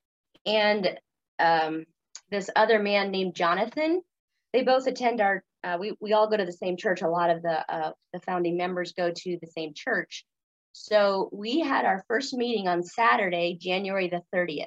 and 0.46 0.96
um, 1.40 1.86
this 2.30 2.52
other 2.56 2.78
man 2.78 3.10
named 3.10 3.34
Jonathan, 3.34 4.04
they 4.52 4.62
both 4.62 4.86
attend 4.86 5.22
our 5.22 5.44
uh, 5.64 5.78
we, 5.80 5.94
we 6.00 6.14
all 6.14 6.30
go 6.30 6.38
to 6.38 6.46
the 6.46 6.52
same 6.52 6.78
church. 6.78 7.02
A 7.02 7.10
lot 7.10 7.30
of 7.30 7.42
the, 7.42 7.74
uh, 7.74 7.92
the 8.12 8.20
founding 8.20 8.58
members 8.58 8.94
go 8.94 9.12
to 9.12 9.38
the 9.42 9.48
same 9.48 9.74
church. 9.74 10.26
So 10.74 11.30
we 11.32 11.60
had 11.60 11.86
our 11.86 12.04
first 12.08 12.34
meeting 12.34 12.68
on 12.68 12.84
Saturday, 12.84 13.58
January 13.60 14.10
the 14.10 14.22
30th. 14.36 14.66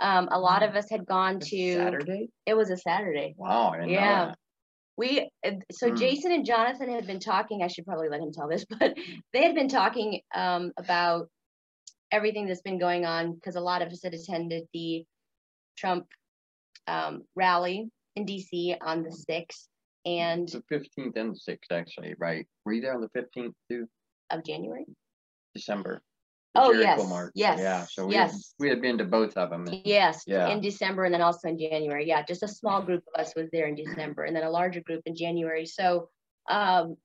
Um, 0.00 0.28
a 0.30 0.40
lot 0.40 0.62
of 0.62 0.74
us 0.74 0.90
had 0.90 1.06
gone 1.06 1.38
to 1.38 1.74
Saturday. 1.74 2.28
It 2.46 2.54
was 2.54 2.70
a 2.70 2.76
Saturday. 2.76 3.34
Wow. 3.36 3.74
yeah. 3.86 4.34
We 4.96 5.28
so 5.72 5.90
hmm. 5.90 5.96
Jason 5.96 6.32
and 6.32 6.46
Jonathan 6.46 6.88
had 6.88 7.06
been 7.06 7.20
talking. 7.20 7.62
I 7.62 7.66
should 7.66 7.84
probably 7.84 8.08
let 8.08 8.20
him 8.20 8.32
tell 8.32 8.48
this, 8.48 8.64
but 8.78 8.96
they 9.32 9.42
had 9.42 9.54
been 9.54 9.68
talking 9.68 10.20
um, 10.34 10.72
about 10.76 11.28
everything 12.10 12.46
that's 12.46 12.62
been 12.62 12.78
going 12.78 13.04
on 13.04 13.34
because 13.34 13.56
a 13.56 13.60
lot 13.60 13.82
of 13.82 13.88
us 13.88 14.02
had 14.02 14.14
attended 14.14 14.64
the 14.72 15.04
Trump 15.76 16.06
um, 16.86 17.22
rally 17.34 17.88
in 18.14 18.24
DC 18.24 18.76
on 18.80 19.02
the 19.02 19.10
6th 19.10 19.66
and 20.06 20.48
the 20.48 20.62
fifteenth 20.68 21.16
and 21.16 21.34
the 21.34 21.38
sixth, 21.38 21.72
actually, 21.72 22.14
right? 22.18 22.46
Were 22.64 22.72
you 22.72 22.82
there 22.82 22.94
on 22.94 23.00
the 23.00 23.08
fifteenth 23.10 23.54
too? 23.70 23.88
Of 24.30 24.44
January? 24.44 24.84
December. 25.54 26.02
Oh, 26.56 26.72
yes, 26.72 27.04
March. 27.08 27.32
yes, 27.34 27.58
Yeah, 27.58 27.84
so 27.84 28.06
we, 28.06 28.14
yes. 28.14 28.32
had, 28.32 28.40
we 28.60 28.68
had 28.68 28.80
been 28.80 28.98
to 28.98 29.04
both 29.04 29.36
of 29.36 29.50
them. 29.50 29.66
Yes, 29.84 30.22
Yeah. 30.24 30.48
in 30.48 30.60
December 30.60 31.04
and 31.04 31.12
then 31.12 31.20
also 31.20 31.48
in 31.48 31.58
January. 31.58 32.06
Yeah, 32.06 32.22
just 32.22 32.44
a 32.44 32.48
small 32.48 32.80
group 32.80 33.02
of 33.12 33.20
us 33.20 33.34
was 33.34 33.48
there 33.50 33.66
in 33.66 33.74
December 33.74 34.22
and 34.22 34.36
then 34.36 34.44
a 34.44 34.50
larger 34.50 34.80
group 34.80 35.02
in 35.04 35.16
January. 35.16 35.66
So 35.66 36.10
um, 36.48 36.96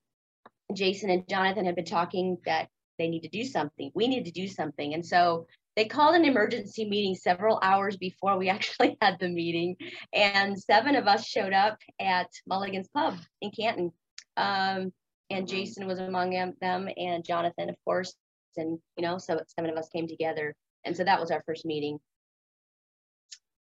Jason 0.74 1.10
and 1.10 1.28
Jonathan 1.28 1.66
had 1.66 1.76
been 1.76 1.86
talking 1.86 2.38
that 2.46 2.70
they 3.00 3.08
need 3.10 3.22
to 3.22 3.30
do 3.30 3.44
something. 3.44 3.92
We 3.96 4.08
need 4.08 4.26
to 4.26 4.32
do 4.32 4.48
something. 4.48 4.94
And 4.94 5.04
so 5.04 5.48
they 5.80 5.86
called 5.86 6.14
an 6.14 6.26
emergency 6.26 6.84
meeting 6.84 7.16
several 7.16 7.58
hours 7.64 7.96
before 7.96 8.38
we 8.38 8.50
actually 8.56 8.98
had 9.02 9.18
the 9.18 9.30
meeting, 9.30 9.78
and 10.14 10.62
seven 10.62 10.94
of 10.96 11.08
us 11.08 11.26
showed 11.26 11.54
up 11.54 11.78
at 12.02 12.28
Mulligan's 12.46 12.90
Pub 12.90 13.16
in 13.40 13.50
Canton. 13.52 13.94
Um, 14.36 14.92
and 15.30 15.48
Jason 15.48 15.88
was 15.88 16.00
among 16.00 16.32
them, 16.60 16.90
and 16.98 17.24
Jonathan, 17.24 17.70
of 17.70 17.78
course, 17.86 18.14
and 18.58 18.78
you 18.98 19.04
know, 19.04 19.20
so 19.20 19.40
seven 19.58 19.72
of 19.72 19.78
us 19.78 19.88
came 19.88 20.06
together, 20.06 20.54
and 20.84 20.98
so 20.98 21.06
that 21.06 21.18
was 21.18 21.32
our 21.32 21.42
first 21.46 21.66
meeting. 21.66 21.98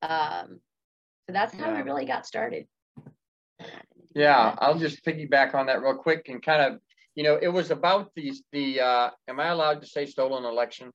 Um, 0.03 0.59
so 1.29 1.35
that's 1.35 1.55
how 1.55 1.73
we 1.73 1.83
really 1.83 2.05
got 2.05 2.27
started. 2.27 2.67
Yeah, 4.17 4.57
I'll 4.59 4.79
just 4.79 5.05
piggyback 5.05 5.55
on 5.55 5.67
that 5.67 5.83
real 5.83 5.95
quick 5.95 6.29
and 6.29 6.43
kind 6.43 6.63
of, 6.63 6.81
you 7.15 7.23
know, 7.23 7.39
it 7.41 7.49
was 7.49 7.71
about 7.71 8.11
these 8.17 8.43
the. 8.51 8.81
Uh, 8.81 9.11
am 9.29 9.39
I 9.39 9.49
allowed 9.49 9.83
to 9.83 9.87
say 9.87 10.05
stolen 10.05 10.45
election? 10.45 10.91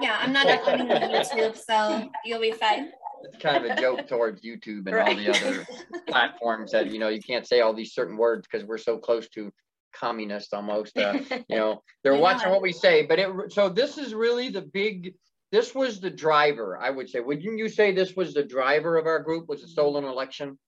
Yeah, 0.00 0.18
I'm 0.20 0.32
not 0.32 0.46
uploading 0.46 0.90
on 0.90 1.00
YouTube, 1.10 1.56
so 1.56 2.10
you'll 2.24 2.40
be 2.40 2.52
fine. 2.52 2.90
It's 3.24 3.42
kind 3.42 3.64
of 3.64 3.70
a 3.76 3.80
joke 3.80 4.06
towards 4.06 4.42
YouTube 4.42 4.86
and 4.86 4.92
right. 4.92 5.08
all 5.08 5.16
the 5.16 5.30
other 5.30 5.66
platforms 6.06 6.70
that 6.72 6.90
you 6.90 6.98
know 6.98 7.08
you 7.08 7.20
can't 7.20 7.46
say 7.46 7.60
all 7.60 7.74
these 7.74 7.92
certain 7.92 8.16
words 8.16 8.46
because 8.50 8.66
we're 8.66 8.78
so 8.78 8.98
close 8.98 9.28
to 9.30 9.52
communist 9.92 10.54
almost. 10.54 10.96
Uh, 10.96 11.18
you 11.48 11.56
know, 11.56 11.82
they're 12.04 12.14
yeah. 12.14 12.20
watching 12.20 12.50
what 12.50 12.62
we 12.62 12.72
say. 12.72 13.06
But 13.06 13.18
it 13.18 13.52
so 13.52 13.68
this 13.68 13.98
is 13.98 14.14
really 14.14 14.50
the 14.50 14.62
big. 14.62 15.14
This 15.50 15.74
was 15.74 15.98
the 15.98 16.10
driver, 16.10 16.78
I 16.80 16.90
would 16.90 17.08
say. 17.08 17.20
Wouldn't 17.20 17.58
you 17.58 17.68
say 17.68 17.92
this 17.92 18.14
was 18.14 18.34
the 18.34 18.44
driver 18.44 18.98
of 18.98 19.06
our 19.06 19.20
group? 19.20 19.48
Was 19.48 19.62
a 19.62 19.68
stolen 19.68 20.04
election? 20.04 20.58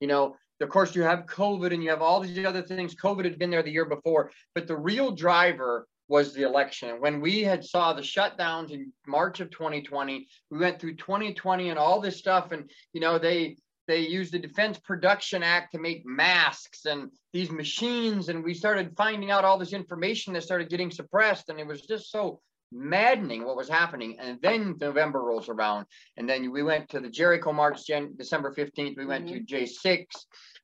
You 0.00 0.06
know, 0.06 0.36
of 0.60 0.68
course, 0.68 0.94
you 0.94 1.02
have 1.02 1.26
COVID 1.26 1.74
and 1.74 1.82
you 1.82 1.90
have 1.90 2.00
all 2.02 2.20
these 2.20 2.44
other 2.44 2.62
things. 2.62 2.94
COVID 2.94 3.24
had 3.24 3.38
been 3.38 3.50
there 3.50 3.62
the 3.62 3.72
year 3.72 3.86
before, 3.86 4.30
but 4.54 4.66
the 4.66 4.76
real 4.76 5.10
driver 5.10 5.86
was 6.10 6.34
the 6.34 6.42
election. 6.42 7.00
When 7.00 7.20
we 7.20 7.42
had 7.42 7.64
saw 7.64 7.92
the 7.92 8.02
shutdowns 8.02 8.72
in 8.72 8.92
March 9.06 9.38
of 9.38 9.50
2020, 9.50 10.26
we 10.50 10.58
went 10.58 10.80
through 10.80 10.96
2020 10.96 11.70
and 11.70 11.78
all 11.78 12.00
this 12.00 12.18
stuff, 12.18 12.50
and 12.50 12.68
you 12.92 13.00
know 13.00 13.18
they 13.18 13.56
they 13.86 14.00
used 14.00 14.32
the 14.32 14.38
Defense 14.38 14.78
Production 14.78 15.44
Act 15.44 15.72
to 15.72 15.78
make 15.78 16.04
masks 16.04 16.84
and 16.84 17.10
these 17.32 17.50
machines, 17.50 18.28
and 18.28 18.42
we 18.42 18.54
started 18.54 18.92
finding 18.96 19.30
out 19.30 19.44
all 19.44 19.56
this 19.56 19.72
information 19.72 20.32
that 20.34 20.42
started 20.42 20.68
getting 20.68 20.90
suppressed, 20.90 21.48
and 21.48 21.60
it 21.60 21.66
was 21.66 21.82
just 21.82 22.10
so 22.10 22.40
maddening 22.72 23.44
what 23.44 23.56
was 23.56 23.68
happening. 23.68 24.16
And 24.20 24.38
then 24.42 24.76
November 24.80 25.22
rolls 25.22 25.48
around, 25.48 25.86
and 26.16 26.28
then 26.28 26.50
we 26.50 26.64
went 26.64 26.88
to 26.90 26.98
the 26.98 27.08
Jericho 27.08 27.52
March, 27.52 27.86
Jan- 27.86 28.16
December 28.16 28.52
15th. 28.52 28.96
We 28.96 29.06
went 29.06 29.26
mm-hmm. 29.26 29.44
to 29.44 29.66
J6. 29.66 30.06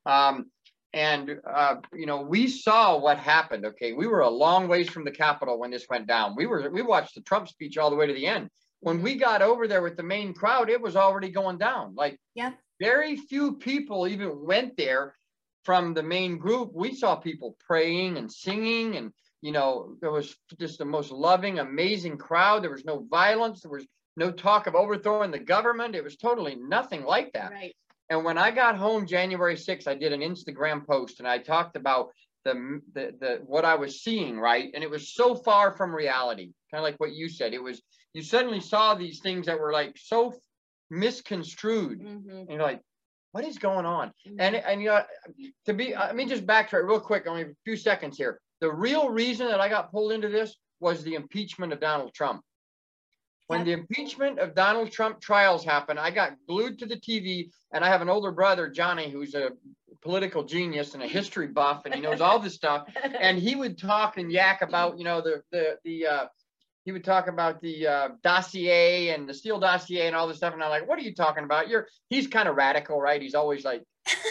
Um, 0.07 0.47
and, 0.97 1.39
uh, 1.47 1.77
you 1.93 2.07
know, 2.07 2.23
we 2.23 2.49
saw 2.49 2.99
what 2.99 3.19
happened. 3.19 3.67
Okay. 3.67 3.93
We 3.93 4.07
were 4.07 4.21
a 4.21 4.31
long 4.31 4.67
ways 4.67 4.89
from 4.89 5.05
the 5.05 5.11
Capitol 5.11 5.59
when 5.59 5.71
this 5.71 5.87
went 5.91 6.07
down. 6.07 6.35
We 6.35 6.47
were, 6.47 6.71
we 6.71 6.81
watched 6.81 7.15
the 7.15 7.21
Trump 7.21 7.49
speech 7.49 7.77
all 7.77 7.91
the 7.91 7.97
way 7.97 8.07
to 8.07 8.15
the 8.15 8.27
end. 8.27 8.49
When 8.81 9.03
we 9.03 9.17
got 9.17 9.43
over 9.43 9.69
there 9.69 9.83
with 9.83 9.99
the 9.99 10.03
main 10.03 10.33
crowd, 10.33 10.71
it 10.71 10.81
was 10.81 10.97
already 10.97 11.29
going 11.29 11.59
down. 11.59 11.95
Like, 11.95 12.19
yeah. 12.35 12.53
very 12.81 13.17
few 13.17 13.57
people 13.57 14.09
even 14.09 14.43
went 14.43 14.79
there 14.79 15.15
from 15.65 15.93
the 15.93 16.03
main 16.03 16.39
group. 16.39 16.71
We 16.73 16.95
saw 16.95 17.15
people 17.15 17.59
praying 17.67 18.17
and 18.17 18.33
singing 18.33 18.97
and, 18.97 19.13
you 19.43 19.53
know, 19.53 19.97
there 20.01 20.11
was 20.11 20.35
just 20.59 20.79
the 20.79 20.87
most 20.87 21.11
loving, 21.11 21.59
amazing 21.59 22.17
crowd. 22.17 22.63
There 22.63 22.71
was 22.71 22.87
no 22.87 23.07
violence. 23.11 23.61
There 23.61 23.71
was 23.71 23.87
no 24.17 24.31
talk 24.31 24.67
of 24.67 24.75
overthrowing 24.75 25.31
the 25.31 25.39
government. 25.39 25.95
It 25.95 26.05
was 26.05 26.17
totally 26.17 26.57
nothing 26.57 27.05
like 27.05 27.35
that. 27.35 27.53
Right. 27.53 27.77
And 28.11 28.25
when 28.25 28.39
I 28.39 28.51
got 28.51 28.77
home 28.77 29.07
January 29.07 29.57
6th, 29.57 29.89
I 29.89 29.95
did 29.95 30.13
an 30.13 30.21
Instagram 30.21 30.87
post 30.87 31.19
and 31.19 31.29
I 31.29 31.39
talked 31.39 31.77
about 31.77 32.11
the, 32.45 32.81
the, 32.95 33.13
the 33.21 33.41
what 33.45 33.65
I 33.65 33.75
was 33.75 34.03
seeing, 34.03 34.39
right? 34.39 34.71
And 34.75 34.85
it 34.85 34.91
was 34.91 35.13
so 35.13 35.35
far 35.35 35.77
from 35.77 35.95
reality, 35.95 36.53
kind 36.71 36.79
of 36.81 36.85
like 36.85 37.01
what 37.01 37.13
you 37.13 37.29
said. 37.29 37.53
It 37.55 37.63
was, 37.63 37.83
you 38.15 38.23
suddenly 38.23 38.61
saw 38.61 38.95
these 38.95 39.19
things 39.21 39.47
that 39.47 39.59
were 39.59 39.73
like 39.73 39.97
so 39.97 40.33
misconstrued. 40.91 42.01
Mhm, 42.01 42.41
And 42.41 42.51
you're 42.51 42.63
like, 42.63 42.81
what 43.33 43.45
is 43.45 43.59
going 43.59 43.85
on? 43.85 44.13
mhm. 44.27 44.37
And 44.39 44.57
and 44.57 44.81
you 44.81 44.89
know, 44.89 45.03
to 45.67 45.75
be, 45.75 45.95
I 45.95 46.13
mean, 46.13 46.29
just 46.29 46.47
backtrack 46.47 46.87
real 46.87 47.01
quick, 47.01 47.27
only 47.27 47.43
a 47.43 47.55
few 47.65 47.77
seconds 47.77 48.17
here. 48.17 48.41
The 48.61 48.73
real 48.73 49.11
reason 49.11 49.49
that 49.49 49.61
I 49.61 49.69
got 49.69 49.91
pulled 49.91 50.13
into 50.13 50.29
this 50.29 50.57
was 50.81 51.03
the 51.03 51.15
impeachment 51.15 51.73
of 51.73 51.81
Donald 51.81 52.15
Trump. 52.15 52.43
When 53.49 53.65
the 53.65 53.73
impeachment 53.73 54.41
of 54.41 54.55
Donald 54.55 54.91
Trump 54.91 55.21
trials 55.21 55.65
happened, 55.65 56.01
I 56.01 56.11
got 56.11 56.33
glued 56.49 56.81
to 56.81 56.87
the 56.87 56.97
TV, 56.97 57.51
and 57.73 57.85
I 57.85 57.89
have 57.89 58.03
an 58.03 58.09
older 58.09 58.33
brother, 58.33 58.69
Johnny, 58.69 59.09
who's 59.09 59.35
a 59.35 59.51
political 60.03 60.45
genius 60.45 60.95
and 60.95 61.03
a 61.03 61.07
history 61.07 61.47
buff, 61.47 61.83
and 61.85 61.95
he 61.95 62.01
knows 62.01 62.21
all 62.21 62.39
this 62.39 62.55
stuff. 62.55 62.89
And 63.21 63.39
he 63.39 63.55
would 63.55 63.79
talk 63.79 64.19
and 64.19 64.31
yak 64.31 64.63
about, 64.63 64.99
you 64.99 65.05
know, 65.05 65.21
the 65.21 65.43
the 65.53 65.79
the 65.85 66.07
uh, 66.07 66.27
he 66.85 66.93
would 66.93 67.05
talk 67.05 67.29
about 67.29 67.61
the 67.61 67.87
uh, 67.87 68.09
dossier 68.23 69.09
and 69.09 69.29
the 69.29 69.35
Steele 69.35 69.59
dossier 69.59 70.07
and 70.07 70.15
all 70.15 70.29
this 70.29 70.37
stuff. 70.37 70.55
And 70.55 70.63
I'm 70.63 70.71
like, 70.71 70.89
what 70.89 70.99
are 70.99 71.03
you 71.03 71.15
talking 71.15 71.45
about? 71.45 71.69
You're 71.69 71.89
he's 72.11 72.27
kind 72.29 72.49
of 72.49 72.57
radical, 72.57 73.01
right? 73.01 73.21
He's 73.21 73.35
always 73.35 73.65
like, 73.65 73.83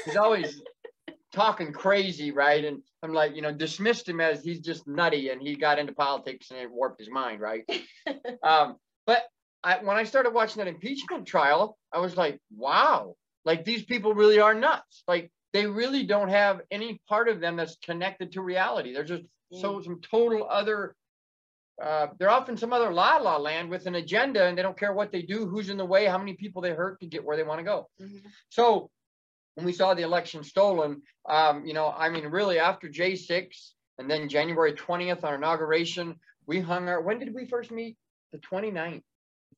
he's 0.06 0.16
always 0.16 0.62
talking 1.34 1.74
crazy, 1.74 2.32
right? 2.32 2.64
And 2.64 2.82
I'm 3.04 3.14
like, 3.14 3.36
you 3.36 3.42
know, 3.42 3.52
dismissed 3.52 4.08
him 4.08 4.22
as 4.22 4.44
he's 4.44 4.62
just 4.62 4.88
nutty 4.88 5.30
and 5.30 5.42
he 5.42 5.56
got 5.56 5.80
into 5.80 5.94
politics 5.94 6.50
and 6.52 6.60
it 6.60 6.72
warped 6.72 7.00
his 7.00 7.10
mind, 7.10 7.42
right? 7.42 7.70
um, 8.44 8.78
but 9.06 9.24
I, 9.64 9.80
when 9.84 9.98
I 9.98 10.04
started 10.04 10.34
watching 10.34 10.60
that 10.64 10.68
impeachment 10.68 11.26
trial, 11.28 11.78
I 11.92 12.00
was 12.00 12.16
like, 12.16 12.40
wow, 12.56 13.16
like 13.46 13.66
these 13.66 13.84
people 13.84 14.14
really 14.14 14.40
are 14.40 14.54
nuts. 14.54 15.04
Like 15.08 15.32
they 15.54 15.66
really 15.66 16.04
don't 16.04 16.30
have 16.30 16.62
any 16.70 17.02
part 17.08 17.30
of 17.30 17.40
them 17.40 17.56
that's 17.56 17.78
connected 17.78 18.34
to 18.34 18.42
reality. 18.42 18.94
They're 18.94 19.04
just 19.04 19.24
so 19.52 19.82
some 19.82 20.02
total 20.02 20.48
other 20.50 20.96
uh, 21.82 22.08
they're 22.18 22.30
off 22.30 22.48
in 22.48 22.58
some 22.58 22.72
other 22.72 22.92
la 22.92 23.18
la 23.18 23.38
land 23.38 23.70
with 23.70 23.86
an 23.86 23.96
agenda 23.96 24.46
and 24.46 24.58
they 24.58 24.62
don't 24.62 24.80
care 24.80 24.94
what 24.94 25.12
they 25.12 25.22
do, 25.22 25.46
who's 25.46 25.70
in 25.70 25.78
the 25.78 25.86
way, 25.86 26.06
how 26.06 26.18
many 26.18 26.34
people 26.34 26.62
they 26.62 26.72
hurt 26.72 27.00
to 27.02 27.06
get 27.06 27.24
where 27.24 27.36
they 27.36 27.44
want 27.44 27.60
to 27.60 27.66
go. 27.66 27.90
Mhm. 28.02 28.22
So 28.50 28.90
when 29.56 29.66
we 29.66 29.74
saw 29.74 29.94
the 29.94 30.04
election 30.04 30.44
stolen, 30.44 31.02
um, 31.28 31.66
you 31.66 31.74
know, 31.74 31.90
I 31.90 32.10
mean, 32.10 32.28
really 32.28 32.60
after 32.60 32.88
J6 32.88 33.74
and 33.98 34.10
then 34.10 34.30
January 34.30 34.74
20th 34.74 35.24
on 35.24 35.34
inauguration, 35.34 36.20
we 36.46 36.60
hung 36.62 36.88
our, 36.88 37.02
when 37.02 37.20
did 37.20 37.34
we 37.34 37.46
first 37.46 37.72
meet? 37.72 37.98
The 38.32 38.40
29th, 38.40 39.04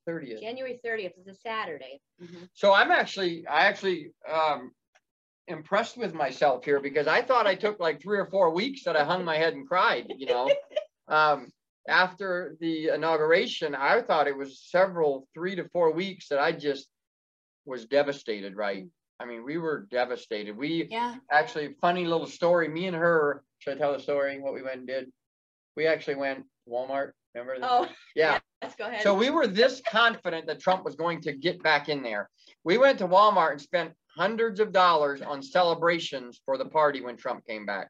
30th. 0.08 0.40
January 0.40 0.80
30th 0.84 1.18
is 1.18 1.26
a 1.26 1.34
Saturday. 1.34 2.00
Mhm. 2.22 2.48
So 2.54 2.72
I'm 2.72 2.90
actually, 2.90 3.46
I 3.46 3.66
actually 3.66 4.12
um, 4.28 4.72
impressed 5.46 5.96
with 5.96 6.14
myself 6.14 6.64
here 6.64 6.80
because 6.80 7.06
I 7.06 7.22
thought 7.22 7.46
I 7.46 7.54
took 7.54 7.80
like 7.80 8.00
three 8.00 8.18
or 8.18 8.26
four 8.26 8.50
weeks 8.50 8.84
that 8.84 8.96
I 8.96 9.04
hung 9.04 9.24
my 9.24 9.36
head 9.36 9.54
and 9.54 9.66
cried, 9.66 10.12
you 10.16 10.26
know. 10.26 10.50
um, 11.08 11.50
after 11.88 12.56
the 12.60 12.88
inauguration, 12.88 13.74
I 13.74 14.02
thought 14.02 14.28
it 14.28 14.36
was 14.36 14.60
several, 14.60 15.26
three 15.34 15.56
to 15.56 15.68
four 15.70 15.92
weeks 15.92 16.28
that 16.28 16.38
I 16.38 16.52
just 16.52 16.88
was 17.64 17.86
devastated, 17.86 18.56
right? 18.56 18.86
I 19.20 19.24
mean, 19.24 19.44
we 19.44 19.58
were 19.58 19.86
devastated. 19.90 20.56
We 20.56 20.86
Yeah. 20.90 21.16
actually, 21.30 21.74
funny 21.80 22.04
little 22.04 22.26
story, 22.26 22.68
me 22.68 22.86
and 22.86 22.96
her, 22.96 23.42
should 23.58 23.74
I 23.74 23.78
tell 23.78 23.92
the 23.92 24.00
story, 24.00 24.38
what 24.38 24.54
we 24.54 24.62
went 24.62 24.78
and 24.78 24.86
did? 24.86 25.12
We 25.76 25.86
actually 25.86 26.16
went 26.16 26.44
to 26.44 26.70
Walmart, 26.70 27.12
remember? 27.40 27.60
that? 27.60 27.70
Oh, 27.70 27.88
Yeah. 28.14 28.38
let's 28.62 28.74
go 28.74 28.86
ahead. 28.86 29.02
So 29.02 29.14
we 29.14 29.30
were 29.30 29.46
this 29.46 29.80
confident 29.88 30.46
that 30.46 30.60
Trump 30.60 30.84
was 30.84 30.96
going 30.96 31.20
to 31.22 31.32
get 31.32 31.62
back 31.62 31.88
in 31.88 32.02
there. 32.02 32.28
We 32.64 32.78
went 32.78 32.98
to 32.98 33.08
Walmart 33.08 33.52
and 33.52 33.60
spent 33.60 33.92
hundreds 34.16 34.60
of 34.60 34.72
dollars 34.72 35.22
on 35.22 35.42
celebrations 35.42 36.40
for 36.44 36.58
the 36.58 36.64
party 36.64 37.00
when 37.00 37.16
Trump 37.16 37.46
came 37.46 37.64
back. 37.64 37.88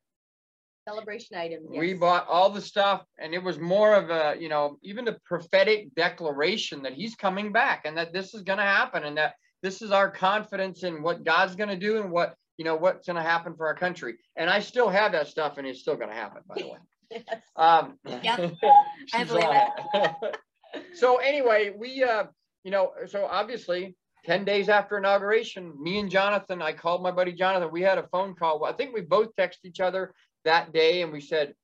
Celebration 0.87 1.37
items. 1.37 1.67
We 1.69 1.95
bought 1.95 2.27
all 2.29 2.51
the 2.51 2.61
stuff 2.61 3.05
and 3.19 3.35
it 3.35 3.43
was 3.43 3.59
more 3.59 3.95
of 3.95 4.11
a, 4.11 4.37
you 4.41 4.49
know, 4.49 4.79
even 4.83 5.07
a 5.09 5.19
prophetic 5.27 5.95
declaration 5.95 6.83
that 6.83 6.95
he's 6.95 7.15
coming 7.15 7.53
back 7.53 7.83
and 7.85 7.97
that 7.99 8.13
this 8.13 8.35
is 8.35 8.43
going 8.43 8.59
to 8.59 8.65
happen 8.65 9.05
and 9.05 9.17
that 9.19 9.35
this 9.63 9.83
is 9.83 9.91
our 9.91 10.11
confidence 10.11 10.85
in 10.85 11.03
what 11.03 11.25
God's 11.25 11.57
going 11.57 11.69
to 11.69 11.77
do 11.77 12.01
and 12.01 12.11
what, 12.11 12.35
you 12.57 12.65
know, 12.65 12.77
what's 12.77 13.07
going 13.07 13.17
to 13.17 13.23
happen 13.23 13.55
for 13.55 13.67
our 13.67 13.75
country. 13.75 14.17
And 14.37 14.49
I 14.49 14.61
still 14.61 14.89
have 14.89 15.13
that 15.13 15.29
stuff 15.29 15.59
and 15.59 15.67
it's 15.67 15.81
still 15.81 15.97
going 15.97 16.09
to 16.11 16.15
happen, 16.15 16.43
by 16.49 16.55
the 16.57 16.67
way. 16.71 16.79
Yes. 17.11 17.23
Um, 17.57 17.99
Yep, 18.07 18.55
I 19.15 19.25
believe 19.25 19.45
it. 19.51 20.37
so 20.95 21.17
anyway, 21.17 21.73
we, 21.77 22.05
uh, 22.05 22.25
you 22.63 22.71
know, 22.71 22.93
so 23.07 23.27
obviously 23.27 23.97
10 24.27 24.45
days 24.45 24.69
after 24.69 24.97
inauguration, 24.99 25.73
me 25.83 25.99
and 25.99 26.11
Jonathan, 26.11 26.63
I 26.63 26.73
called 26.73 27.03
my 27.03 27.11
buddy 27.11 27.33
Jonathan. 27.33 27.71
We 27.73 27.83
had 27.83 27.99
a 27.99 28.07
phone 28.09 28.35
call. 28.35 28.65
I 28.65 28.73
think 28.73 28.95
we 28.95 29.01
both 29.01 29.35
texted 29.37 29.65
each 29.65 29.81
other 29.81 30.13
that 30.45 30.73
day 30.73 31.03
and 31.03 31.13
we 31.13 31.21
said, 31.21 31.55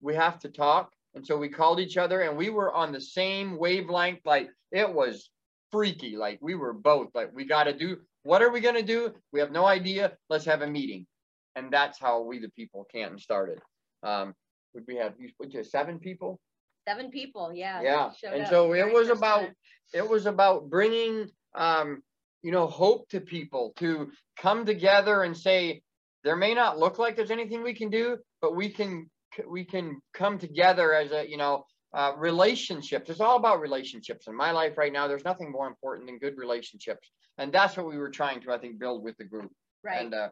we 0.00 0.14
have 0.14 0.38
to 0.40 0.48
talk. 0.48 0.92
And 1.14 1.26
so 1.26 1.36
we 1.36 1.48
called 1.48 1.80
each 1.80 1.96
other 1.96 2.20
and 2.20 2.36
we 2.36 2.50
were 2.50 2.72
on 2.72 2.92
the 2.92 3.00
same 3.00 3.56
wavelength. 3.56 4.20
Like 4.24 4.50
it 4.70 4.92
was 4.92 5.30
freaky. 5.72 6.16
Like 6.16 6.38
we 6.42 6.54
were 6.54 6.72
both 6.72 7.08
like, 7.14 7.30
we 7.34 7.44
got 7.44 7.64
to 7.64 7.72
do, 7.76 7.98
what 8.22 8.42
are 8.42 8.50
we 8.50 8.60
going 8.60 8.74
to 8.74 8.82
do? 8.82 9.12
We 9.32 9.40
have 9.40 9.50
no 9.50 9.66
idea. 9.66 10.12
Let's 10.28 10.44
have 10.44 10.62
a 10.62 10.66
meeting. 10.66 11.06
And 11.56 11.72
that's 11.72 11.98
how 11.98 12.22
we, 12.22 12.38
the 12.38 12.50
people, 12.50 12.86
Canton 12.92 13.18
started. 13.18 13.60
Um, 14.02 14.34
would 14.74 14.84
we 14.86 14.96
have, 14.96 15.14
you, 15.18 15.30
you 15.48 15.64
seven 15.64 15.98
people? 15.98 16.40
Seven 16.86 17.10
people. 17.10 17.52
Yeah. 17.54 17.80
Yeah, 17.82 18.10
and 18.30 18.46
so 18.48 18.74
it 18.74 18.92
was 18.92 19.08
about- 19.08 19.40
time. 19.42 19.54
it 19.94 20.08
was 20.08 20.26
about 20.26 20.68
bringing 20.68 21.28
um 21.54 22.02
you 22.42 22.50
know 22.52 22.66
hope 22.66 23.08
to 23.10 23.20
people 23.20 23.72
to 23.76 24.10
come 24.36 24.66
together 24.66 25.22
and 25.22 25.36
say 25.36 25.80
there 26.24 26.36
may 26.36 26.52
not 26.52 26.78
look 26.78 26.98
like 26.98 27.14
there's 27.16 27.30
anything 27.30 27.62
we 27.62 27.74
can 27.74 27.90
do 27.90 28.18
but 28.42 28.56
we 28.56 28.68
can 28.68 29.08
we 29.48 29.64
can 29.64 30.00
come 30.12 30.38
together 30.38 30.92
as 30.94 31.12
a 31.12 31.28
you 31.28 31.36
know 31.36 31.64
uh, 31.94 32.12
relationships 32.18 33.08
it's 33.08 33.20
all 33.20 33.36
about 33.36 33.60
relationships 33.60 34.26
in 34.26 34.34
my 34.36 34.50
life 34.50 34.76
right 34.76 34.92
now 34.92 35.06
there's 35.06 35.24
nothing 35.24 35.52
more 35.52 35.68
important 35.68 36.06
than 36.08 36.18
good 36.18 36.36
relationships 36.36 37.10
and 37.38 37.52
that's 37.52 37.76
what 37.76 37.86
we 37.86 37.96
were 37.96 38.10
trying 38.10 38.40
to 38.40 38.50
i 38.52 38.58
think 38.58 38.78
build 38.80 39.02
with 39.04 39.16
the 39.16 39.24
group 39.24 39.50
Right. 39.84 40.00
and 40.02 40.12
uh, 40.12 40.28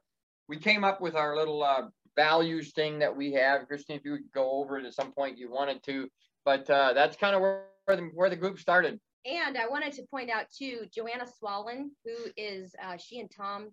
we 0.48 0.57
came 0.59 0.83
up 0.83 1.00
with 1.00 1.14
our 1.14 1.37
little 1.37 1.62
uh, 1.62 1.83
values 2.16 2.72
thing 2.72 2.98
that 2.98 3.16
we 3.16 3.33
have. 3.33 3.66
Christine, 3.66 3.96
if 3.96 4.05
you 4.05 4.12
would 4.12 4.33
go 4.35 4.51
over 4.53 4.79
it 4.79 4.87
at 4.87 4.94
some 4.94 5.12
point 5.12 5.38
you 5.38 5.51
wanted 5.51 5.83
to, 5.85 6.09
but 6.44 6.68
uh, 6.68 6.92
that's 6.92 7.16
kind 7.16 7.35
of 7.35 7.40
where, 7.40 7.64
where 7.85 7.96
the, 7.96 8.03
where 8.14 8.31
the 8.31 8.37
group 8.37 8.59
started. 8.59 8.98
And 9.25 9.57
I 9.57 9.68
wanted 9.68 9.92
to 9.94 10.03
point 10.11 10.31
out 10.31 10.46
too, 10.57 10.87
Joanna 10.92 11.27
Swallen, 11.38 11.92
who 12.05 12.14
is 12.37 12.75
uh, 12.83 12.96
she 12.96 13.20
and 13.20 13.31
Tom, 13.35 13.70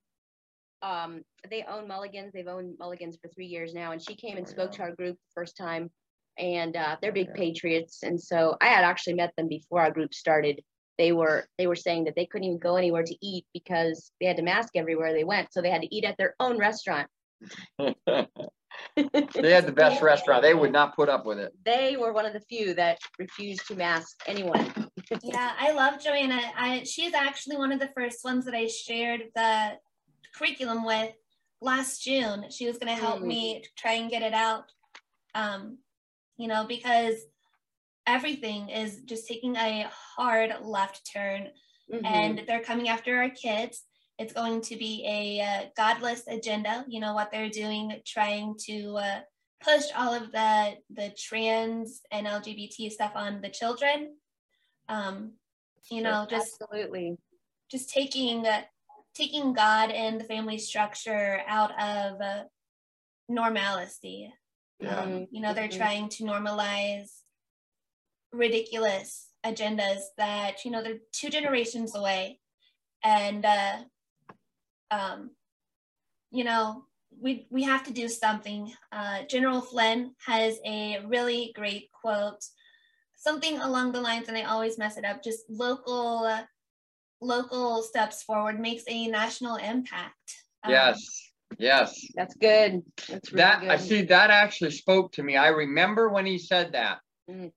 um, 0.82 1.24
they 1.50 1.64
own 1.64 1.88
Mulligans. 1.88 2.32
They've 2.34 2.48
owned 2.48 2.76
Mulligans 2.80 3.18
for 3.22 3.30
three 3.30 3.48
years 3.48 3.74
now, 3.74 3.92
and 3.92 4.02
she 4.02 4.16
came 4.16 4.38
and 4.38 4.46
Oh, 4.46 4.50
spoke 4.50 4.72
to 4.74 4.84
our 4.84 4.96
group 4.96 5.16
the 5.16 5.34
first 5.34 5.58
time. 5.58 5.90
And 6.38 6.78
uh, 6.78 6.96
they're 7.02 7.12
big 7.12 7.34
patriots, 7.34 8.04
and 8.04 8.22
so 8.22 8.56
I 8.62 8.68
had 8.68 8.86
actually 8.86 9.16
met 9.16 9.34
them 9.36 9.50
before 9.50 9.82
our 9.82 9.92
group 9.92 10.14
started. 10.14 10.62
They 10.98 11.12
were 11.12 11.46
they 11.58 11.68
were 11.68 11.76
saying 11.76 12.06
that 12.06 12.16
they 12.16 12.26
couldn't 12.26 12.46
even 12.46 12.60
go 12.60 12.78
anywhere 12.78 13.04
to 13.04 13.16
eat 13.22 13.46
because 13.54 14.12
they 14.22 14.28
had 14.28 14.38
to 14.38 14.44
mask 14.44 14.78
everywhere 14.78 15.12
they 15.12 15.26
went, 15.26 15.52
so 15.52 15.62
they 15.62 15.70
had 15.70 15.82
to 15.82 15.94
eat 15.94 16.06
at 16.06 16.16
their 16.18 16.36
own 16.40 16.58
restaurant. 16.58 17.10
they 19.42 19.52
had 19.52 19.66
the 19.66 19.72
best 19.72 20.02
restaurant. 20.02 20.42
They 20.42 20.54
would 20.54 20.72
not 20.72 20.96
put 20.96 21.10
up 21.10 21.26
with 21.26 21.40
it. 21.40 21.54
They 21.66 21.98
were 21.98 22.14
one 22.14 22.26
of 22.26 22.34
the 22.34 22.40
few 22.42 22.74
that 22.76 23.00
refused 23.18 23.68
to 23.68 23.76
mask 23.76 24.18
anyone. 24.28 24.74
Yeah, 25.24 25.54
I 25.60 25.72
love 25.72 26.00
Joanna. 26.00 26.40
I 26.56 26.84
she's 26.84 27.14
actually 27.14 27.58
one 27.58 27.72
of 27.72 27.80
the 27.80 27.90
first 27.96 28.24
ones 28.24 28.46
that 28.46 28.54
I 28.54 28.68
shared 28.68 29.24
the 29.36 29.72
curriculum 30.36 30.86
with 30.86 31.14
last 31.62 32.04
June. 32.04 32.46
She 32.52 32.68
was 32.68 32.78
going 32.78 32.96
to 32.96 33.02
help 33.02 33.20
Mm. 33.22 33.26
me 33.28 33.64
try 33.76 33.94
and 33.94 34.10
get 34.10 34.22
it 34.22 34.34
out. 34.34 34.66
Um, 35.34 35.80
you 36.38 36.48
know, 36.48 36.66
because 36.68 37.16
everything 38.06 38.70
is 38.70 39.02
just 39.02 39.28
taking 39.28 39.56
a 39.56 39.90
hard 40.16 40.54
left 40.62 41.10
turn 41.12 41.50
Mhm. 41.92 42.06
and 42.06 42.44
they're 42.48 42.64
coming 42.64 42.88
after 42.88 43.18
our 43.18 43.30
kids. 43.30 43.86
It's 44.20 44.34
going 44.34 44.62
to 44.62 44.76
be 44.76 45.04
a 45.08 45.42
uh, 45.42 45.66
godless 45.76 46.24
agenda. 46.28 46.86
You 46.88 47.00
know 47.00 47.14
what 47.14 47.32
they're 47.32 47.50
doing, 47.50 48.00
trying 48.06 48.56
to 48.68 48.96
uh, 48.98 49.20
push 49.62 49.86
all 49.98 50.14
of 50.14 50.32
the 50.32 50.76
the 50.90 51.12
trans 51.18 52.02
and 52.12 52.28
LGBT 52.28 52.92
stuff 52.92 53.14
on 53.16 53.42
the 53.42 53.50
children. 53.50 54.16
Um, 54.90 55.34
you 55.90 56.02
know, 56.02 56.28
just 56.30 56.58
absolutely. 56.62 57.18
just 57.72 57.90
taking 57.90 58.46
uh, 58.46 58.64
taking 59.16 59.54
God 59.54 59.90
and 59.90 60.20
the 60.20 60.26
family 60.26 60.58
structure 60.58 61.42
out 61.48 61.72
of 61.82 62.22
uh, 62.22 62.44
normalcy. 63.30 64.34
Yeah. 64.80 65.00
Um, 65.00 65.28
you 65.32 65.42
know, 65.42 65.54
they're 65.54 65.68
Mhm. 65.70 65.78
trying 65.78 66.10
to 66.10 66.24
normalize 66.24 67.22
ridiculous 68.32 69.30
agendas 69.46 70.02
that, 70.18 70.64
you 70.66 70.72
know, 70.72 70.82
they're 70.84 71.00
two 71.12 71.30
generations 71.30 71.96
away. 71.96 72.40
And, 73.04 73.46
uh, 73.46 73.84
um, 74.92 75.32
you 76.32 76.44
know, 76.44 76.86
we, 77.20 77.48
we 77.50 77.64
have 77.64 77.84
to 77.86 77.94
do 77.94 78.08
something. 78.08 78.72
Uh, 78.92 79.24
General 79.30 79.62
Flynn 79.62 80.14
has 80.26 80.60
a 80.66 81.00
really 81.06 81.52
great 81.56 81.90
quote 81.92 82.44
something 83.20 83.60
along 83.60 83.92
the 83.92 84.02
lines, 84.02 84.28
and 84.28 84.38
I 84.38 84.44
always 84.44 84.78
mess 84.78 84.98
it 84.98 85.06
up. 85.06 85.24
Just 85.24 85.42
local, 85.50 86.24
uh, 86.24 86.44
local 87.22 87.84
steps 87.84 88.24
forward 88.24 88.60
makes 88.60 88.84
a 88.88 89.08
national 89.08 89.58
impact. 89.58 90.44
Um, 90.64 90.72
yes, 90.72 91.32
yes. 91.58 92.08
That's 92.16 92.36
good. 92.36 92.82
That's 93.10 93.32
really 93.32 93.42
that 93.44 93.62
good. 93.62 93.70
I 93.70 93.78
see. 93.78 94.02
That 94.04 94.30
actually 94.32 94.72
spoke 94.72 95.12
to 95.14 95.24
me. 95.24 95.36
I 95.36 95.50
remember 95.50 96.10
when 96.10 96.26
he 96.26 96.38
said 96.38 96.72
that. 96.74 97.00
Mm. 97.30 97.52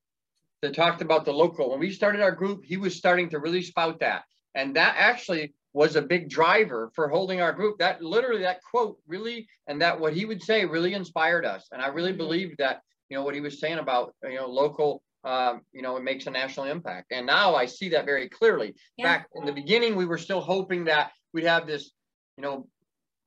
That 0.60 0.74
talked 0.74 1.02
about 1.02 1.24
the 1.24 1.32
local. 1.32 1.70
When 1.70 1.80
we 1.80 1.90
started 1.90 2.20
our 2.20 2.30
group, 2.30 2.64
he 2.64 2.76
was 2.76 2.94
starting 2.94 3.30
to 3.30 3.40
really 3.40 3.62
spout 3.62 3.98
that, 3.98 4.22
and 4.54 4.76
that 4.76 4.94
actually 4.96 5.54
was 5.72 5.96
a 5.96 6.02
big 6.02 6.28
driver 6.28 6.90
for 6.94 7.08
holding 7.08 7.40
our 7.40 7.52
group. 7.52 7.78
That 7.78 8.02
literally, 8.02 8.42
that 8.42 8.60
quote 8.62 8.98
really, 9.06 9.48
and 9.66 9.80
that 9.80 9.98
what 9.98 10.12
he 10.12 10.24
would 10.24 10.42
say 10.42 10.64
really 10.64 10.94
inspired 10.94 11.46
us. 11.46 11.68
And 11.72 11.80
I 11.80 11.88
really 11.88 12.10
mm-hmm. 12.10 12.18
believed 12.18 12.58
that, 12.58 12.80
you 13.08 13.16
know, 13.16 13.24
what 13.24 13.34
he 13.34 13.40
was 13.40 13.60
saying 13.60 13.78
about, 13.78 14.14
you 14.22 14.36
know, 14.36 14.48
local, 14.48 15.02
um, 15.24 15.62
you 15.72 15.82
know, 15.82 15.96
it 15.96 16.02
makes 16.02 16.26
a 16.26 16.30
national 16.30 16.66
impact. 16.66 17.12
And 17.12 17.26
now 17.26 17.54
I 17.54 17.66
see 17.66 17.90
that 17.90 18.04
very 18.04 18.28
clearly. 18.28 18.74
Yeah. 18.96 19.04
Back 19.04 19.28
in 19.34 19.46
the 19.46 19.52
beginning, 19.52 19.96
we 19.96 20.06
were 20.06 20.18
still 20.18 20.40
hoping 20.40 20.84
that 20.84 21.10
we'd 21.32 21.44
have 21.44 21.66
this, 21.66 21.90
you 22.36 22.42
know, 22.42 22.66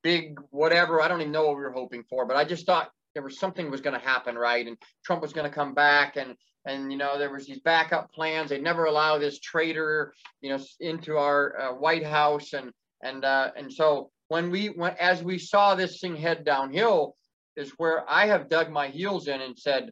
big 0.04 0.40
whatever. 0.52 1.02
I 1.02 1.08
don't 1.08 1.22
even 1.22 1.32
know 1.32 1.48
what 1.48 1.58
we 1.58 1.64
were 1.64 1.72
hoping 1.72 2.04
for, 2.10 2.26
but 2.26 2.38
I 2.38 2.44
just 2.44 2.66
thought 2.66 2.92
there 3.16 3.24
was 3.24 3.40
something 3.40 3.72
was 3.72 3.82
going 3.82 4.00
to 4.00 4.06
happen, 4.06 4.36
right? 4.36 4.68
And 4.68 4.78
Trump 5.04 5.22
was 5.22 5.34
going 5.34 5.50
to 5.50 5.56
come 5.56 5.74
back 5.74 6.18
and 6.18 6.36
and 6.66 6.92
you 6.92 6.98
know 6.98 7.18
there 7.18 7.32
was 7.32 7.46
these 7.46 7.60
backup 7.60 8.12
plans. 8.12 8.50
They'd 8.50 8.64
never 8.64 8.86
allow 8.86 9.18
this 9.18 9.40
traitor 9.40 10.14
you 10.42 10.50
know 10.50 10.64
into 10.80 11.18
our 11.18 11.60
uh, 11.60 11.74
white 11.74 12.06
house. 12.06 12.54
And 12.54 12.72
and 13.02 13.24
uh, 13.26 13.52
and 13.56 13.72
so 13.72 14.12
when 14.28 14.50
we 14.50 14.70
went 14.70 14.98
as 14.98 15.24
we 15.24 15.38
saw 15.38 15.76
this 15.76 16.00
thing 16.00 16.16
head 16.16 16.44
downhill 16.44 17.16
is 17.56 17.72
where 17.78 18.10
i 18.10 18.26
have 18.26 18.50
dug 18.50 18.70
my 18.70 18.88
heels 18.88 19.28
in 19.28 19.40
and 19.40 19.58
said 19.58 19.92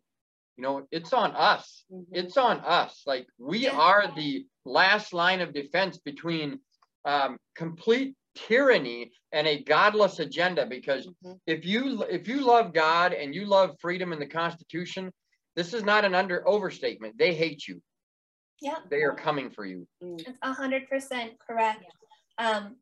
you 0.57 0.63
know 0.63 0.85
it's 0.91 1.13
on 1.13 1.31
us. 1.31 1.83
Mm-hmm. 1.91 2.15
it's 2.15 2.37
on 2.37 2.59
us. 2.59 3.01
Like 3.05 3.27
we 3.37 3.67
are 3.67 4.11
the 4.15 4.45
last 4.65 5.13
line 5.13 5.41
of 5.41 5.53
defense 5.53 5.97
between 5.97 6.59
um, 7.05 7.37
complete 7.55 8.15
tyranny 8.35 9.11
and 9.31 9.47
a 9.47 9.63
godless 9.63 10.19
agenda. 10.19 10.65
Because 10.65 11.07
mm-hmm. 11.07 11.33
if 11.47 11.65
you 11.65 12.03
if 12.03 12.27
you 12.27 12.45
love 12.45 12.73
god 12.73 13.13
and 13.13 13.33
you 13.33 13.45
love 13.45 13.75
freedom 13.79 14.13
and 14.13 14.21
the 14.21 14.27
constitution 14.27 15.11
this 15.55 15.73
is 15.73 15.83
not 15.83 16.05
an 16.05 16.15
under 16.15 16.47
overstatement. 16.47 17.17
They 17.17 17.33
hate 17.33 17.67
you. 17.67 17.81
Yeah. 18.61 18.77
They 18.89 19.03
are 19.03 19.15
coming 19.15 19.49
for 19.49 19.65
you. 19.65 19.87
It's 20.01 20.29
a 20.41 20.53
hundred 20.53 20.87
percent 20.87 21.33
correct. 21.45 21.85
Um, 22.37 22.77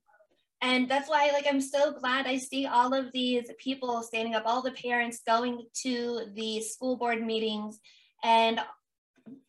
and 0.61 0.87
that's 0.87 1.09
why 1.09 1.31
like 1.33 1.45
I'm 1.49 1.61
so 1.61 1.93
glad 1.93 2.27
I 2.27 2.37
see 2.37 2.67
all 2.67 2.93
of 2.93 3.11
these 3.11 3.49
people 3.57 4.03
standing 4.03 4.35
up, 4.35 4.43
all 4.45 4.61
the 4.61 4.71
parents 4.71 5.21
going 5.25 5.63
to 5.83 6.27
the 6.35 6.61
school 6.61 6.97
board 6.97 7.21
meetings 7.25 7.79
and 8.23 8.59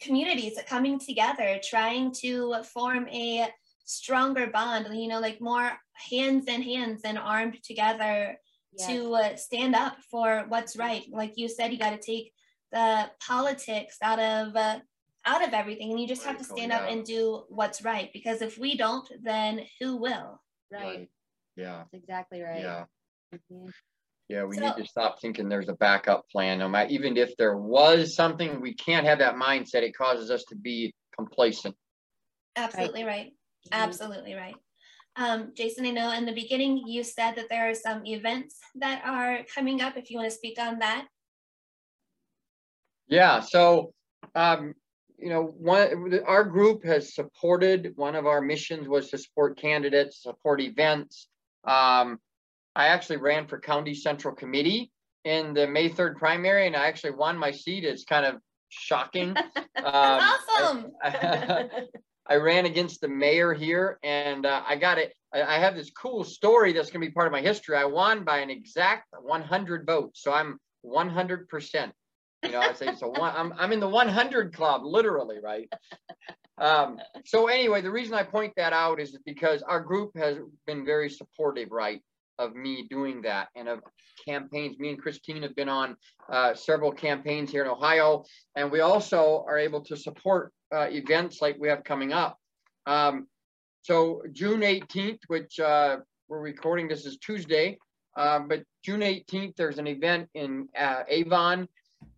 communities 0.01 0.59
coming 0.67 0.99
together, 0.99 1.61
trying 1.63 2.13
to 2.23 2.63
form 2.73 3.09
a 3.09 3.49
stronger 3.85 4.47
bond, 4.47 4.89
you 4.99 5.09
know, 5.09 5.21
like 5.21 5.41
more 5.41 5.71
hands 6.11 6.47
in 6.47 6.63
hands 6.63 7.03
and 7.05 7.19
armed 7.19 7.59
together 7.63 8.39
yes. 8.79 8.89
to 8.89 9.15
uh, 9.15 9.37
stand 9.37 9.75
up 9.75 9.97
for 10.11 10.45
what's 10.49 10.77
right. 10.77 11.05
Like 11.11 11.33
you 11.37 11.49
said, 11.49 11.73
you 11.73 11.79
got 11.79 11.91
to 11.91 11.99
take 11.99 12.33
the 12.73 13.11
politics 13.27 13.97
out 14.03 14.19
of 14.19 14.57
uh, 14.57 14.79
out 15.25 15.47
of 15.47 15.55
everything 15.55 15.91
and 15.91 16.01
you 16.01 16.09
just 16.09 16.25
have 16.25 16.39
to 16.39 16.45
stand 16.45 16.73
up 16.73 16.89
and 16.89 17.05
do 17.05 17.45
what's 17.49 17.85
right 17.85 18.11
because 18.13 18.43
if 18.43 18.59
we 18.59 18.77
don't 18.77 19.09
then 19.23 19.61
who 19.81 19.97
will 19.97 20.41
right, 20.73 20.83
right. 20.83 21.11
yeah 21.57 21.85
That's 21.93 22.03
exactly 22.03 22.43
right 22.43 22.61
yeah 22.61 22.85
mm-hmm. 23.33 23.69
yeah 24.29 24.45
we 24.45 24.57
so, 24.57 24.63
need 24.63 24.77
to 24.77 24.85
stop 24.85 25.21
thinking 25.21 25.49
there's 25.49 25.69
a 25.69 25.75
backup 25.75 26.29
plan 26.29 26.59
no 26.59 26.69
matter 26.69 26.91
even 26.91 27.17
if 27.17 27.37
there 27.37 27.57
was 27.57 28.17
something 28.17 28.61
we 28.61 28.75
can't 28.75 29.07
have 29.07 29.21
that 29.21 29.37
mindset 29.37 29.83
it 29.83 29.97
causes 29.97 30.31
us 30.31 30.45
to 30.49 30.57
be 30.57 30.93
complacent 31.17 31.77
absolutely 32.57 33.05
right, 33.05 33.09
right. 33.09 33.27
Mm-hmm. 33.27 33.83
absolutely 33.83 34.35
right 34.35 34.57
um, 35.17 35.53
Jason, 35.55 35.85
I 35.85 35.91
know 35.91 36.11
in 36.13 36.25
the 36.25 36.33
beginning 36.33 36.85
you 36.87 37.05
said 37.05 37.35
that 37.35 37.51
there 37.51 37.69
are 37.69 37.75
some 37.75 38.07
events 38.07 38.59
that 38.77 39.03
are 39.05 39.41
coming 39.55 39.83
up. 39.83 39.99
If 39.99 40.11
you 40.11 40.17
want 40.17 40.31
to 40.31 40.35
speak 40.35 40.59
on 40.59 40.79
that. 40.79 41.07
Yeah, 43.09 43.41
so 43.41 43.93
um, 44.35 44.75
you 45.19 45.29
know, 45.29 45.45
one 45.45 46.21
our 46.27 46.45
group 46.45 46.85
has 46.85 47.15
supported 47.15 47.93
one 47.97 48.17
of 48.17 48.27
our 48.27 48.41
missions 48.41 48.89
was 48.89 49.11
to 49.11 49.19
support 49.19 49.57
candidates, 49.57 50.23
support 50.23 50.61
events. 50.61 51.29
Um, 51.65 52.19
I 52.75 52.89
actually 52.89 53.19
ran 53.19 53.47
for 53.47 53.61
county 53.61 53.95
central 53.95 54.35
committee 54.35 54.91
in 55.25 55.55
the 55.55 55.67
May 55.67 55.91
3rd 55.91 56.17
primary, 56.17 56.67
and 56.67 56.75
I 56.75 56.87
actually 56.87 57.13
won 57.13 57.39
my 57.39 57.53
seat. 57.53 57.85
It's 57.85 58.05
kind 58.05 58.27
of 58.27 58.37
shocking. 58.69 59.37
Um, 59.75 60.21
awesome. 60.55 60.93
I, 61.03 61.71
I, 62.29 62.37
ran 62.37 62.67
against 62.67 63.01
the 63.01 63.09
mayor 63.09 63.53
here, 63.53 63.99
and 64.05 64.47
uh, 64.47 64.63
I 64.65 64.77
got 64.77 64.99
it. 64.99 65.13
I, 65.35 65.43
I 65.43 65.59
have 65.59 65.75
this 65.75 65.91
cool 65.91 66.23
story 66.23 66.73
that's 66.73 66.89
going 66.89 67.01
to 67.01 67.09
be 67.09 67.13
part 67.13 67.27
of 67.27 67.33
my 67.33 67.41
history. 67.41 67.77
I 67.77 67.85
won 67.87 68.23
by 68.23 68.39
an 68.39 68.51
exact 68.51 69.09
100 69.21 69.85
votes, 69.85 70.23
so 70.23 70.33
I'm 70.33 70.61
100 70.83 71.49
percent. 71.49 71.93
You 72.43 72.51
know, 72.51 72.61
I 72.61 72.73
say 72.73 72.95
so. 72.95 73.09
One, 73.09 73.33
I'm 73.37 73.55
I'm 73.59 73.73
in 73.73 73.81
the 73.81 73.89
100 73.89 74.55
club, 74.55 74.83
literally, 74.85 75.39
right? 75.43 75.73
Um, 76.59 76.99
so 77.25 77.47
anyway, 77.49 77.81
the 77.81 77.91
reason 77.91 78.15
I 78.15 78.23
point 78.23 78.53
that 78.57 78.73
out 78.73 79.01
is 79.01 79.17
because 79.25 79.63
our 79.63 79.81
group 79.81 80.17
has 80.17 80.39
been 80.67 80.85
very 80.85 81.09
supportive, 81.09 81.71
right, 81.71 82.01
of 82.39 82.55
me 82.55 82.87
doing 82.89 83.23
that 83.23 83.49
and 83.57 83.69
of 83.69 83.81
campaigns. 84.25 84.79
Me 84.79 84.91
and 84.91 85.01
Christine 85.01 85.43
have 85.43 85.57
been 85.57 85.69
on 85.69 85.97
uh, 86.31 86.55
several 86.55 86.93
campaigns 86.93 87.51
here 87.51 87.63
in 87.63 87.69
Ohio, 87.69 88.25
and 88.57 88.71
we 88.71 88.81
also 88.81 89.45
are 89.49 89.59
able 89.59 89.81
to 89.83 89.97
support 89.97 90.53
uh, 90.75 90.89
events 90.91 91.41
like 91.41 91.57
we 91.59 91.69
have 91.69 91.85
coming 91.85 92.13
up. 92.13 92.39
Um, 92.87 93.27
so 93.83 94.23
June 94.33 94.61
18th, 94.61 95.21
which 95.29 95.59
uh, 95.59 95.99
we're 96.29 96.41
recording 96.41 96.89
this 96.89 97.07
is 97.07 97.19
Tuesday, 97.19 97.79
uh, 98.17 98.41
but 98.41 98.63
June 98.85 99.01
18th, 99.01 99.57
there's 99.57 99.79
an 99.79 99.87
event 99.87 100.29
in 100.35 100.69
uh, 100.79 101.03
Avon 101.09 101.69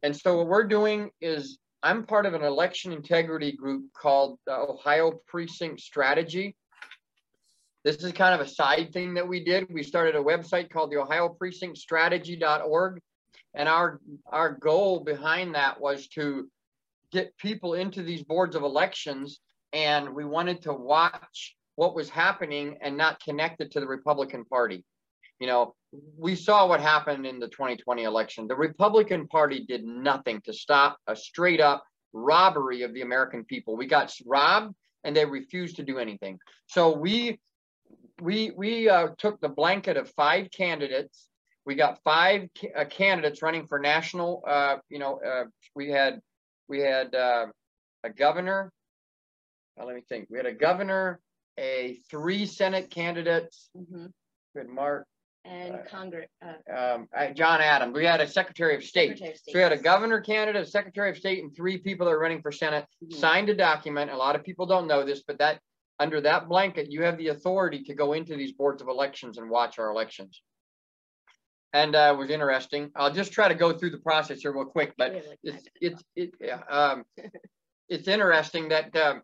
and 0.02 0.16
so 0.16 0.38
what 0.38 0.46
we're 0.46 0.64
doing 0.64 1.10
is 1.20 1.58
I'm 1.84 2.06
part 2.06 2.24
of 2.24 2.32
an 2.32 2.42
election 2.42 2.92
integrity 2.92 3.52
group 3.52 3.92
called 3.92 4.38
the 4.46 4.54
Ohio 4.54 5.20
Precinct 5.26 5.80
Strategy. 5.80 6.56
This 7.84 7.96
is 7.96 8.12
kind 8.12 8.34
of 8.34 8.40
a 8.40 8.48
side 8.48 8.90
thing 8.94 9.12
that 9.14 9.28
we 9.28 9.44
did. 9.44 9.66
We 9.70 9.82
started 9.82 10.16
a 10.16 10.22
website 10.22 10.70
called 10.70 10.90
the 10.90 10.96
Ohio 10.96 11.28
Precinct 11.28 11.76
Strategy.org. 11.76 13.00
And 13.54 13.68
our, 13.68 14.00
our 14.26 14.52
goal 14.52 15.00
behind 15.00 15.54
that 15.54 15.78
was 15.78 16.08
to 16.08 16.48
get 17.12 17.36
people 17.36 17.74
into 17.74 18.02
these 18.02 18.22
boards 18.22 18.56
of 18.56 18.62
elections. 18.62 19.40
And 19.74 20.14
we 20.14 20.24
wanted 20.24 20.62
to 20.62 20.72
watch 20.72 21.54
what 21.76 21.94
was 21.94 22.08
happening 22.08 22.78
and 22.80 22.96
not 22.96 23.22
connect 23.22 23.60
it 23.60 23.72
to 23.72 23.80
the 23.80 23.86
Republican 23.86 24.46
Party. 24.46 24.84
You 25.38 25.48
know, 25.48 25.74
we 26.16 26.34
saw 26.34 26.66
what 26.66 26.80
happened 26.80 27.26
in 27.26 27.38
the 27.38 27.48
2020 27.48 28.04
election. 28.04 28.46
The 28.46 28.56
Republican 28.56 29.26
Party 29.28 29.64
did 29.66 29.84
nothing 29.84 30.40
to 30.42 30.52
stop 30.52 30.98
a 31.06 31.14
straight 31.14 31.60
up 31.60 31.84
robbery 32.12 32.82
of 32.82 32.94
the 32.94 33.02
American 33.02 33.44
people. 33.44 33.76
We 33.76 33.86
got 33.86 34.12
robbed 34.26 34.74
and 35.04 35.14
they 35.14 35.24
refused 35.24 35.76
to 35.76 35.82
do 35.82 35.98
anything. 35.98 36.38
So 36.66 36.96
we 36.96 37.38
we 38.20 38.52
we 38.56 38.88
uh, 38.88 39.08
took 39.18 39.40
the 39.40 39.48
blanket 39.48 39.96
of 39.96 40.10
five 40.10 40.50
candidates. 40.50 41.28
We 41.66 41.74
got 41.74 41.98
five 42.04 42.48
ca- 42.58 42.72
uh, 42.76 42.84
candidates 42.84 43.42
running 43.42 43.66
for 43.66 43.78
national. 43.78 44.42
Uh, 44.46 44.76
you 44.88 44.98
know, 44.98 45.20
uh, 45.26 45.44
we 45.74 45.90
had 45.90 46.20
we 46.68 46.80
had 46.80 47.14
uh, 47.14 47.46
a 48.04 48.10
governor. 48.10 48.72
let 49.76 49.94
me 49.94 50.02
think. 50.08 50.28
We 50.30 50.38
had 50.38 50.46
a 50.46 50.54
governor, 50.54 51.20
a 51.58 51.98
three 52.10 52.46
Senate 52.46 52.90
candidates. 52.90 53.70
Mm-hmm. 53.76 54.06
We 54.54 54.60
had 54.60 54.68
Mark 54.68 55.06
and 55.44 55.78
Congress. 55.90 56.28
Uh, 56.42 56.94
um, 56.94 57.08
John 57.34 57.60
Adams. 57.60 57.94
We 57.94 58.04
had 58.04 58.20
a 58.20 58.26
Secretary 58.26 58.74
of 58.74 58.82
State. 58.82 59.10
Secretary 59.10 59.32
of 59.32 59.38
State. 59.38 59.52
So 59.52 59.58
we 59.58 59.62
had 59.62 59.72
a 59.72 59.78
governor 59.78 60.20
candidate, 60.20 60.62
a 60.62 60.66
Secretary 60.66 61.10
of 61.10 61.16
State, 61.16 61.42
and 61.42 61.54
three 61.54 61.78
people 61.78 62.06
that 62.06 62.12
are 62.12 62.18
running 62.18 62.40
for 62.40 62.52
Senate 62.52 62.86
mm-hmm. 63.02 63.18
signed 63.18 63.48
a 63.48 63.54
document. 63.54 64.10
A 64.10 64.16
lot 64.16 64.36
of 64.36 64.44
people 64.44 64.66
don't 64.66 64.86
know 64.86 65.04
this, 65.04 65.22
but 65.26 65.38
that 65.38 65.60
under 66.00 66.20
that 66.22 66.48
blanket, 66.48 66.90
you 66.90 67.02
have 67.02 67.18
the 67.18 67.28
authority 67.28 67.82
to 67.84 67.94
go 67.94 68.14
into 68.14 68.36
these 68.36 68.52
boards 68.52 68.82
of 68.82 68.88
elections 68.88 69.38
and 69.38 69.48
watch 69.48 69.78
our 69.78 69.90
elections. 69.90 70.42
And 71.72 71.94
uh, 71.94 72.14
it 72.14 72.18
was 72.18 72.30
interesting. 72.30 72.90
I'll 72.96 73.12
just 73.12 73.32
try 73.32 73.48
to 73.48 73.54
go 73.54 73.72
through 73.72 73.90
the 73.90 73.98
process 73.98 74.40
here 74.40 74.52
real 74.52 74.64
quick, 74.64 74.94
but 74.96 75.12
it's 75.42 75.68
it's 75.80 76.04
it, 76.14 76.30
yeah, 76.40 76.60
um, 76.70 77.04
it's 77.88 78.06
interesting 78.06 78.68
that 78.68 78.94
um, 78.96 79.22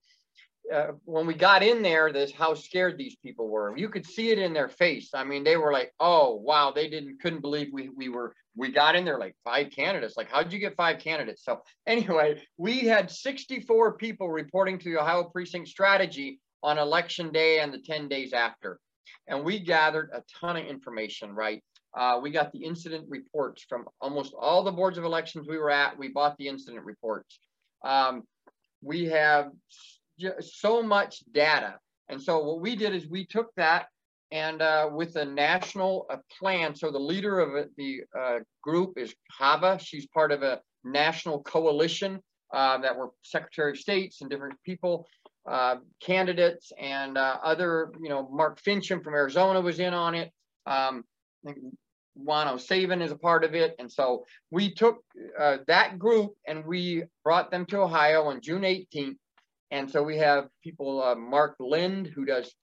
uh, 0.73 0.93
when 1.05 1.27
we 1.27 1.35
got 1.35 1.63
in 1.63 1.83
there, 1.83 2.13
this 2.13 2.33
how 2.33 2.55
scared 2.55 2.97
these 2.97 3.17
people 3.17 3.49
were. 3.49 3.77
You 3.77 3.89
could 3.89 4.07
see 4.07 4.31
it 4.31 4.39
in 4.39 4.53
their 4.53 4.69
face. 4.69 5.11
I 5.15 5.25
mean, 5.25 5.45
they 5.45 5.57
were 5.57 5.73
like, 5.73 5.93
"Oh, 5.99 6.37
wow!" 6.37 6.71
They 6.71 6.89
didn't 6.89 7.21
couldn't 7.21 7.41
believe 7.41 7.69
we 7.73 7.89
we 7.89 8.09
were 8.09 8.35
we 8.57 8.71
got 8.71 8.97
in 8.97 9.05
there 9.05 9.19
like 9.19 9.37
five 9.45 9.71
candidates. 9.71 10.17
Like, 10.17 10.31
how'd 10.31 10.53
you 10.53 10.59
get 10.59 10.77
five 10.77 10.99
candidates? 10.99 11.45
So 11.45 11.61
anyway, 11.87 12.43
we 12.57 12.81
had 12.81 13.11
64 13.11 13.97
people 13.97 14.29
reporting 14.29 14.79
to 14.79 14.91
the 14.91 15.01
Ohio 15.01 15.25
Precinct 15.25 15.69
Strategy 15.69 16.41
on 16.63 16.79
election 16.79 17.33
day 17.33 17.61
and 17.61 17.73
the 17.73 17.79
10 17.79 18.09
days 18.09 18.33
after, 18.33 18.79
and 19.27 19.45
we 19.45 19.61
gathered 19.61 20.11
a 20.13 20.23
ton 20.41 20.57
of 20.57 20.67
information. 20.67 21.35
Right, 21.35 21.63
uh, 21.97 22.21
we 22.23 22.31
got 22.31 22.53
the 22.53 22.65
incident 22.65 23.07
reports 23.09 23.65
from 23.69 23.87
almost 24.01 24.35
all 24.39 24.63
the 24.63 24.73
boards 24.73 24.99
of 24.99 25.05
elections 25.05 25.49
we 25.49 25.59
were 25.59 25.71
at. 25.71 25.99
We 25.99 26.09
bought 26.09 26.37
the 26.39 26.49
incident 26.49 26.85
reports. 26.85 27.39
Um, 27.83 28.25
we 28.83 29.07
have 29.07 29.51
so 30.41 30.83
much 30.83 31.23
data. 31.33 31.79
And 32.09 32.21
so 32.21 32.43
what 32.43 32.61
we 32.61 32.77
did 32.77 32.95
is 32.95 33.09
we 33.09 33.27
took 33.27 33.55
that 33.57 33.87
and 34.33 34.63
uh, 34.63 34.89
with 34.93 35.17
a 35.17 35.25
national 35.25 36.07
uh, 36.11 36.17
plan. 36.39 36.75
So 36.75 36.91
the 36.91 36.99
leader 36.99 37.41
of 37.41 37.69
the 37.77 38.01
uh, 38.19 38.39
group 38.63 38.97
is 38.97 39.15
Hava. 39.39 39.79
She's 39.81 40.07
part 40.07 40.33
of 40.33 40.43
a 40.43 40.61
national 40.85 41.43
coalition 41.43 42.21
uh, 42.53 42.79
that 42.79 42.97
were 42.97 43.11
Secretary 43.23 43.73
of 43.73 43.79
States 43.79 44.21
and 44.21 44.31
different 44.31 44.55
people, 44.65 45.07
uh, 45.49 45.77
candidates, 46.01 46.73
and 46.79 47.19
uh, 47.19 47.39
other. 47.43 47.93
You 48.01 48.09
know, 48.09 48.29
Mark 48.31 48.61
Finchem 48.63 49.03
from 49.03 49.15
Arizona 49.15 49.61
was 49.61 49.81
in 49.81 49.95
on 49.95 50.15
it. 50.15 50.31
Um, 50.67 51.05
Juan 52.15 52.49
O'Savin 52.49 53.03
is 53.03 53.13
a 53.13 53.17
part 53.17 53.45
of 53.45 53.55
it. 53.55 53.75
And 53.79 53.91
so 53.91 54.25
we 54.51 54.73
took 54.73 54.99
that 55.67 55.99
group 55.99 56.35
and 56.47 56.65
we 56.67 57.05
brought 57.25 57.51
them 57.51 57.67
to 57.67 57.79
Ohio 57.79 58.25
on 58.25 58.41
June 58.41 58.63
18th. 58.63 59.17
And 59.71 59.91
so 59.91 60.03
we 60.03 60.17
have 60.19 60.49
people, 60.63 61.15
Mark 61.17 61.57
Lind, 61.61 62.09
who 62.09 62.25
does 62.25 62.55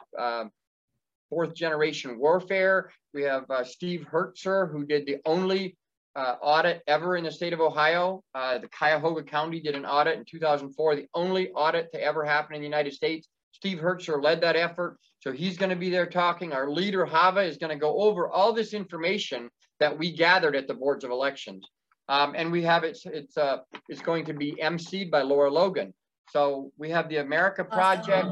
fourth 1.29 1.53
generation 1.53 2.19
warfare. 2.19 2.91
We 3.13 3.23
have 3.23 3.49
uh, 3.49 3.63
Steve 3.63 4.05
Hertzer, 4.11 4.71
who 4.71 4.85
did 4.85 5.05
the 5.05 5.17
only 5.25 5.77
uh, 6.15 6.35
audit 6.41 6.81
ever 6.87 7.15
in 7.17 7.23
the 7.23 7.31
state 7.31 7.53
of 7.53 7.61
Ohio. 7.61 8.23
Uh, 8.33 8.57
the 8.57 8.67
Cuyahoga 8.69 9.23
County 9.23 9.59
did 9.59 9.75
an 9.75 9.85
audit 9.85 10.17
in 10.17 10.25
2004, 10.25 10.95
the 10.95 11.07
only 11.13 11.49
audit 11.51 11.91
to 11.93 12.01
ever 12.01 12.25
happen 12.25 12.55
in 12.55 12.61
the 12.61 12.67
United 12.67 12.93
States. 12.93 13.27
Steve 13.51 13.79
Hertzer 13.79 14.21
led 14.21 14.41
that 14.41 14.55
effort. 14.55 14.97
So 15.19 15.31
he's 15.31 15.57
going 15.57 15.69
to 15.69 15.75
be 15.75 15.89
there 15.89 16.05
talking. 16.05 16.53
Our 16.53 16.69
leader, 16.69 17.05
Hava, 17.05 17.41
is 17.41 17.57
going 17.57 17.71
to 17.71 17.79
go 17.79 17.97
over 18.01 18.29
all 18.29 18.53
this 18.53 18.73
information 18.73 19.49
that 19.79 19.97
we 19.97 20.11
gathered 20.11 20.55
at 20.55 20.67
the 20.67 20.73
boards 20.73 21.03
of 21.03 21.11
elections. 21.11 21.65
Um, 22.09 22.33
and 22.35 22.51
we 22.51 22.63
have 22.63 22.83
it, 22.83 22.97
it's, 23.05 23.37
uh, 23.37 23.57
it's 23.89 24.01
going 24.01 24.25
to 24.25 24.33
be 24.33 24.53
emceed 24.61 25.11
by 25.11 25.23
Lara 25.23 25.51
Logan. 25.51 25.93
So 26.29 26.71
we 26.77 26.89
have 26.89 27.09
the 27.09 27.17
America 27.17 27.63
Project 27.63 28.27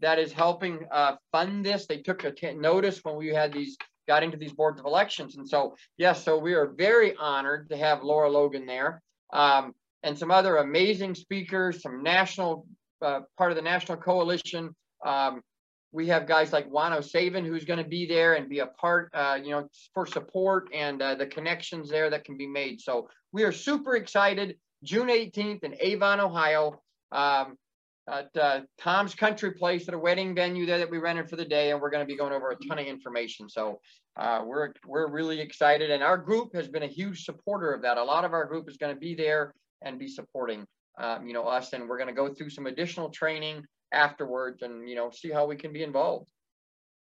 that 0.00 0.18
is 0.18 0.32
helping 0.32 0.86
uh, 0.90 1.16
fund 1.32 1.64
this. 1.64 1.86
They 1.86 1.98
took 1.98 2.24
a 2.24 2.54
notice 2.54 3.00
when 3.02 3.16
we 3.16 3.28
had 3.28 3.52
these 3.52 3.76
got 4.08 4.22
into 4.22 4.36
these 4.36 4.52
boards 4.52 4.80
of 4.80 4.86
elections. 4.86 5.36
And 5.36 5.48
so, 5.48 5.76
yes, 5.96 6.24
so 6.24 6.38
we 6.38 6.54
are 6.54 6.66
very 6.66 7.14
honored 7.16 7.68
to 7.70 7.76
have 7.76 8.02
Lara 8.02 8.30
Logan 8.30 8.66
there 8.66 9.00
um, 9.32 9.74
and 10.02 10.18
some 10.18 10.30
other 10.30 10.56
amazing 10.56 11.14
speakers, 11.14 11.82
some 11.82 12.02
national, 12.02 12.66
uh, 13.00 13.20
part 13.38 13.52
of 13.52 13.56
the 13.56 13.62
national 13.62 13.98
coalition. 13.98 14.74
Um, 15.04 15.40
we 15.92 16.08
have 16.08 16.26
guys 16.26 16.52
like 16.52 16.66
Juan 16.68 16.92
O'Savin 16.92 17.46
who's 17.46 17.64
going 17.64 17.82
to 17.82 17.88
be 17.88 18.06
there 18.06 18.34
and 18.34 18.48
be 18.48 18.60
a 18.60 18.66
part, 18.66 19.10
uh, 19.14 19.38
you 19.42 19.50
know, 19.50 19.68
for 19.94 20.06
support 20.06 20.68
and 20.74 21.00
uh, 21.00 21.14
the 21.14 21.26
connections 21.26 21.88
there 21.88 22.10
that 22.10 22.24
can 22.24 22.36
be 22.36 22.46
made. 22.46 22.80
So 22.80 23.08
we 23.30 23.44
are 23.44 23.52
super 23.52 23.96
excited. 23.96 24.56
June 24.82 25.08
18th 25.08 25.62
in 25.62 25.76
Avon, 25.80 26.18
Ohio 26.18 26.81
um, 27.12 27.56
at 28.08 28.36
uh, 28.36 28.60
Tom's 28.78 29.14
Country 29.14 29.52
Place 29.52 29.86
at 29.86 29.94
a 29.94 29.98
wedding 29.98 30.34
venue 30.34 30.66
there 30.66 30.78
that 30.78 30.90
we 30.90 30.98
rented 30.98 31.30
for 31.30 31.36
the 31.36 31.44
day, 31.44 31.70
and 31.70 31.80
we're 31.80 31.90
going 31.90 32.04
to 32.04 32.06
be 32.06 32.16
going 32.16 32.32
over 32.32 32.50
a 32.50 32.56
ton 32.68 32.78
of 32.78 32.86
information. 32.86 33.48
So 33.48 33.80
uh, 34.16 34.42
we're 34.44 34.72
we're 34.86 35.08
really 35.08 35.40
excited, 35.40 35.90
and 35.90 36.02
our 36.02 36.18
group 36.18 36.54
has 36.54 36.68
been 36.68 36.82
a 36.82 36.88
huge 36.88 37.24
supporter 37.24 37.72
of 37.72 37.82
that. 37.82 37.98
A 37.98 38.04
lot 38.04 38.24
of 38.24 38.32
our 38.32 38.44
group 38.44 38.68
is 38.68 38.76
going 38.76 38.94
to 38.94 38.98
be 38.98 39.14
there 39.14 39.54
and 39.82 39.98
be 39.98 40.08
supporting, 40.08 40.66
um, 40.98 41.26
you 41.26 41.32
know, 41.32 41.44
us, 41.44 41.72
and 41.72 41.88
we're 41.88 41.98
going 41.98 42.08
to 42.08 42.14
go 42.14 42.32
through 42.32 42.50
some 42.50 42.66
additional 42.66 43.08
training 43.10 43.62
afterwards, 43.92 44.62
and 44.62 44.88
you 44.88 44.96
know, 44.96 45.10
see 45.10 45.30
how 45.30 45.46
we 45.46 45.56
can 45.56 45.72
be 45.72 45.82
involved. 45.82 46.28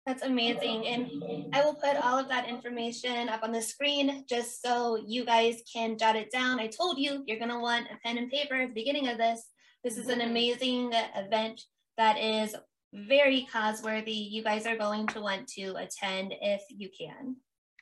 That's 0.06 0.22
amazing. 0.22 0.86
And 0.86 1.50
I 1.52 1.66
will 1.66 1.74
put 1.74 1.98
all 1.98 2.20
of 2.20 2.30
that 2.30 2.48
information 2.48 3.28
up 3.28 3.42
on 3.42 3.52
the 3.52 3.62
screen 3.62 4.24
just 4.30 4.62
so 4.62 5.04
you 5.08 5.26
guys 5.26 5.64
can 5.72 5.98
jot 5.98 6.16
it 6.16 6.30
down. 6.32 6.60
I 6.60 6.68
told 6.68 7.00
you 7.00 7.24
you're 7.26 7.40
going 7.40 7.50
to 7.50 7.58
want 7.58 7.88
a 7.88 7.98
pen 8.06 8.20
and 8.20 8.30
paper 8.30 8.54
at 8.54 8.68
the 8.68 8.74
beginning 8.76 9.08
of 9.08 9.18
this 9.18 9.50
this 9.86 10.00
is 10.00 10.10
an 10.10 10.22
amazing 10.22 10.92
event 11.16 11.62
that 11.96 12.18
is 12.18 12.56
very 12.92 13.48
cause-worthy. 13.52 14.12
You 14.12 14.44
guys 14.44 14.66
are 14.66 14.76
going 14.76 15.06
to 15.08 15.22
want 15.22 15.48
to 15.50 15.76
attend 15.76 16.34
if 16.42 16.64
you 16.70 16.90
can. 16.90 17.36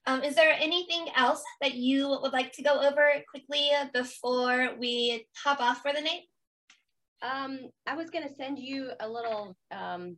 Um, 0.05 0.21
is 0.21 0.35
there 0.35 0.53
anything 0.59 1.05
else 1.15 1.41
that 1.61 1.75
you 1.75 2.09
would 2.09 2.33
like 2.33 2.51
to 2.53 2.61
go 2.61 2.81
over 2.81 3.09
quickly 3.31 3.69
before 3.93 4.71
we 4.77 5.25
hop 5.41 5.61
off 5.61 5.81
for 5.81 5.93
the 5.93 6.01
night? 6.01 6.23
Um, 7.21 7.69
I 7.87 7.95
was 7.95 8.09
going 8.09 8.27
to 8.27 8.35
send 8.35 8.59
you 8.59 8.89
a 8.99 9.07
little 9.07 9.55
um, 9.71 10.17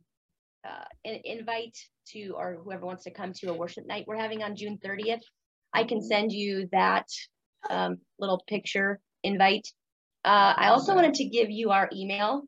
uh, 0.66 0.84
invite 1.04 1.78
to, 2.08 2.30
or 2.36 2.58
whoever 2.64 2.84
wants 2.84 3.04
to 3.04 3.12
come 3.12 3.32
to 3.34 3.50
a 3.50 3.56
worship 3.56 3.86
night 3.86 4.06
we're 4.08 4.16
having 4.16 4.42
on 4.42 4.56
June 4.56 4.76
30th. 4.84 5.22
I 5.72 5.84
can 5.84 6.02
send 6.02 6.32
you 6.32 6.68
that 6.72 7.06
um, 7.70 7.98
little 8.18 8.42
picture 8.48 8.98
invite. 9.22 9.68
Uh, 10.26 10.54
I 10.56 10.68
also 10.70 10.92
wanted 10.92 11.14
to 11.14 11.24
give 11.24 11.50
you 11.50 11.70
our 11.70 11.88
email 11.94 12.42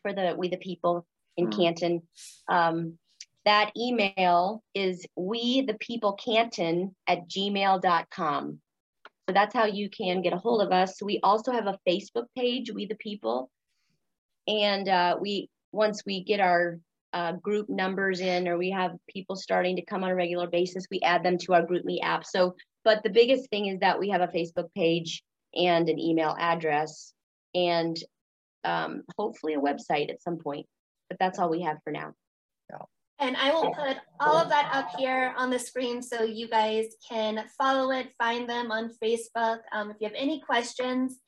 for 0.00 0.14
the 0.14 0.34
We 0.38 0.48
the 0.48 0.56
People 0.56 1.06
in 1.36 1.48
mm. 1.48 1.56
Canton. 1.56 2.02
Um, 2.48 2.98
that 3.44 3.72
email 3.76 4.62
is 4.74 5.04
we 5.14 5.62
the 5.62 5.74
people 5.74 6.14
canton 6.14 6.94
at 7.06 7.28
gmail.com. 7.28 8.60
So 9.28 9.34
that's 9.34 9.54
how 9.54 9.66
you 9.66 9.90
can 9.90 10.22
get 10.22 10.32
a 10.32 10.38
hold 10.38 10.62
of 10.62 10.72
us. 10.72 11.02
We 11.02 11.20
also 11.22 11.52
have 11.52 11.66
a 11.66 11.78
Facebook 11.86 12.26
page, 12.36 12.72
We 12.72 12.86
the 12.86 12.94
People. 12.94 13.50
And 14.48 14.88
uh, 14.88 15.18
we 15.20 15.50
once 15.72 16.02
we 16.06 16.24
get 16.24 16.40
our 16.40 16.78
uh, 17.12 17.32
group 17.32 17.68
numbers 17.68 18.20
in 18.20 18.48
or 18.48 18.56
we 18.56 18.70
have 18.70 18.92
people 19.08 19.36
starting 19.36 19.76
to 19.76 19.84
come 19.84 20.04
on 20.04 20.10
a 20.10 20.14
regular 20.14 20.46
basis, 20.46 20.86
we 20.90 21.00
add 21.00 21.22
them 21.22 21.36
to 21.38 21.52
our 21.52 21.66
GroupMe 21.66 21.98
app. 22.02 22.24
So, 22.24 22.54
but 22.84 23.02
the 23.02 23.10
biggest 23.10 23.50
thing 23.50 23.66
is 23.66 23.80
that 23.80 23.98
we 23.98 24.08
have 24.08 24.22
a 24.22 24.28
Facebook 24.28 24.68
page 24.74 25.22
and 25.54 25.88
an 25.88 25.98
email 25.98 26.36
address 26.38 27.12
and 27.54 27.96
um, 28.64 29.02
hopefully 29.16 29.54
a 29.54 29.60
website 29.60 30.10
at 30.10 30.22
some 30.22 30.38
point. 30.38 30.66
But 31.08 31.18
that's 31.18 31.38
all 31.38 31.50
we 31.50 31.62
have 31.62 31.78
for 31.84 31.90
now. 31.90 32.14
And 33.22 33.36
I 33.36 33.52
will 33.52 33.70
put 33.72 33.98
all 34.18 34.36
of 34.36 34.48
that 34.48 34.70
up 34.74 34.98
here 34.98 35.32
on 35.36 35.48
the 35.48 35.58
screen 35.58 36.02
so 36.02 36.24
you 36.24 36.48
guys 36.48 36.86
can 37.08 37.44
follow 37.56 37.92
it, 37.92 38.08
find 38.18 38.50
them 38.50 38.72
on 38.72 38.90
Facebook. 39.00 39.60
Um, 39.70 39.92
if 39.92 39.96
you 40.00 40.08
have 40.08 40.16
any 40.16 40.40
questions, 40.40 41.20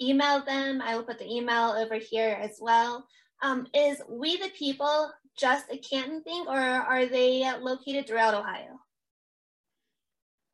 email 0.00 0.42
them. 0.42 0.80
I 0.80 0.96
will 0.96 1.04
put 1.04 1.18
the 1.18 1.30
email 1.30 1.74
over 1.78 1.96
here 1.96 2.38
as 2.40 2.56
well. 2.58 3.06
Um, 3.42 3.66
is 3.74 4.00
We 4.08 4.38
the 4.38 4.48
People 4.58 5.12
just 5.38 5.66
a 5.70 5.76
Canton 5.76 6.22
thing 6.22 6.46
or 6.48 6.58
are 6.58 7.04
they 7.04 7.44
located 7.60 8.06
throughout 8.06 8.32
Ohio? 8.32 8.80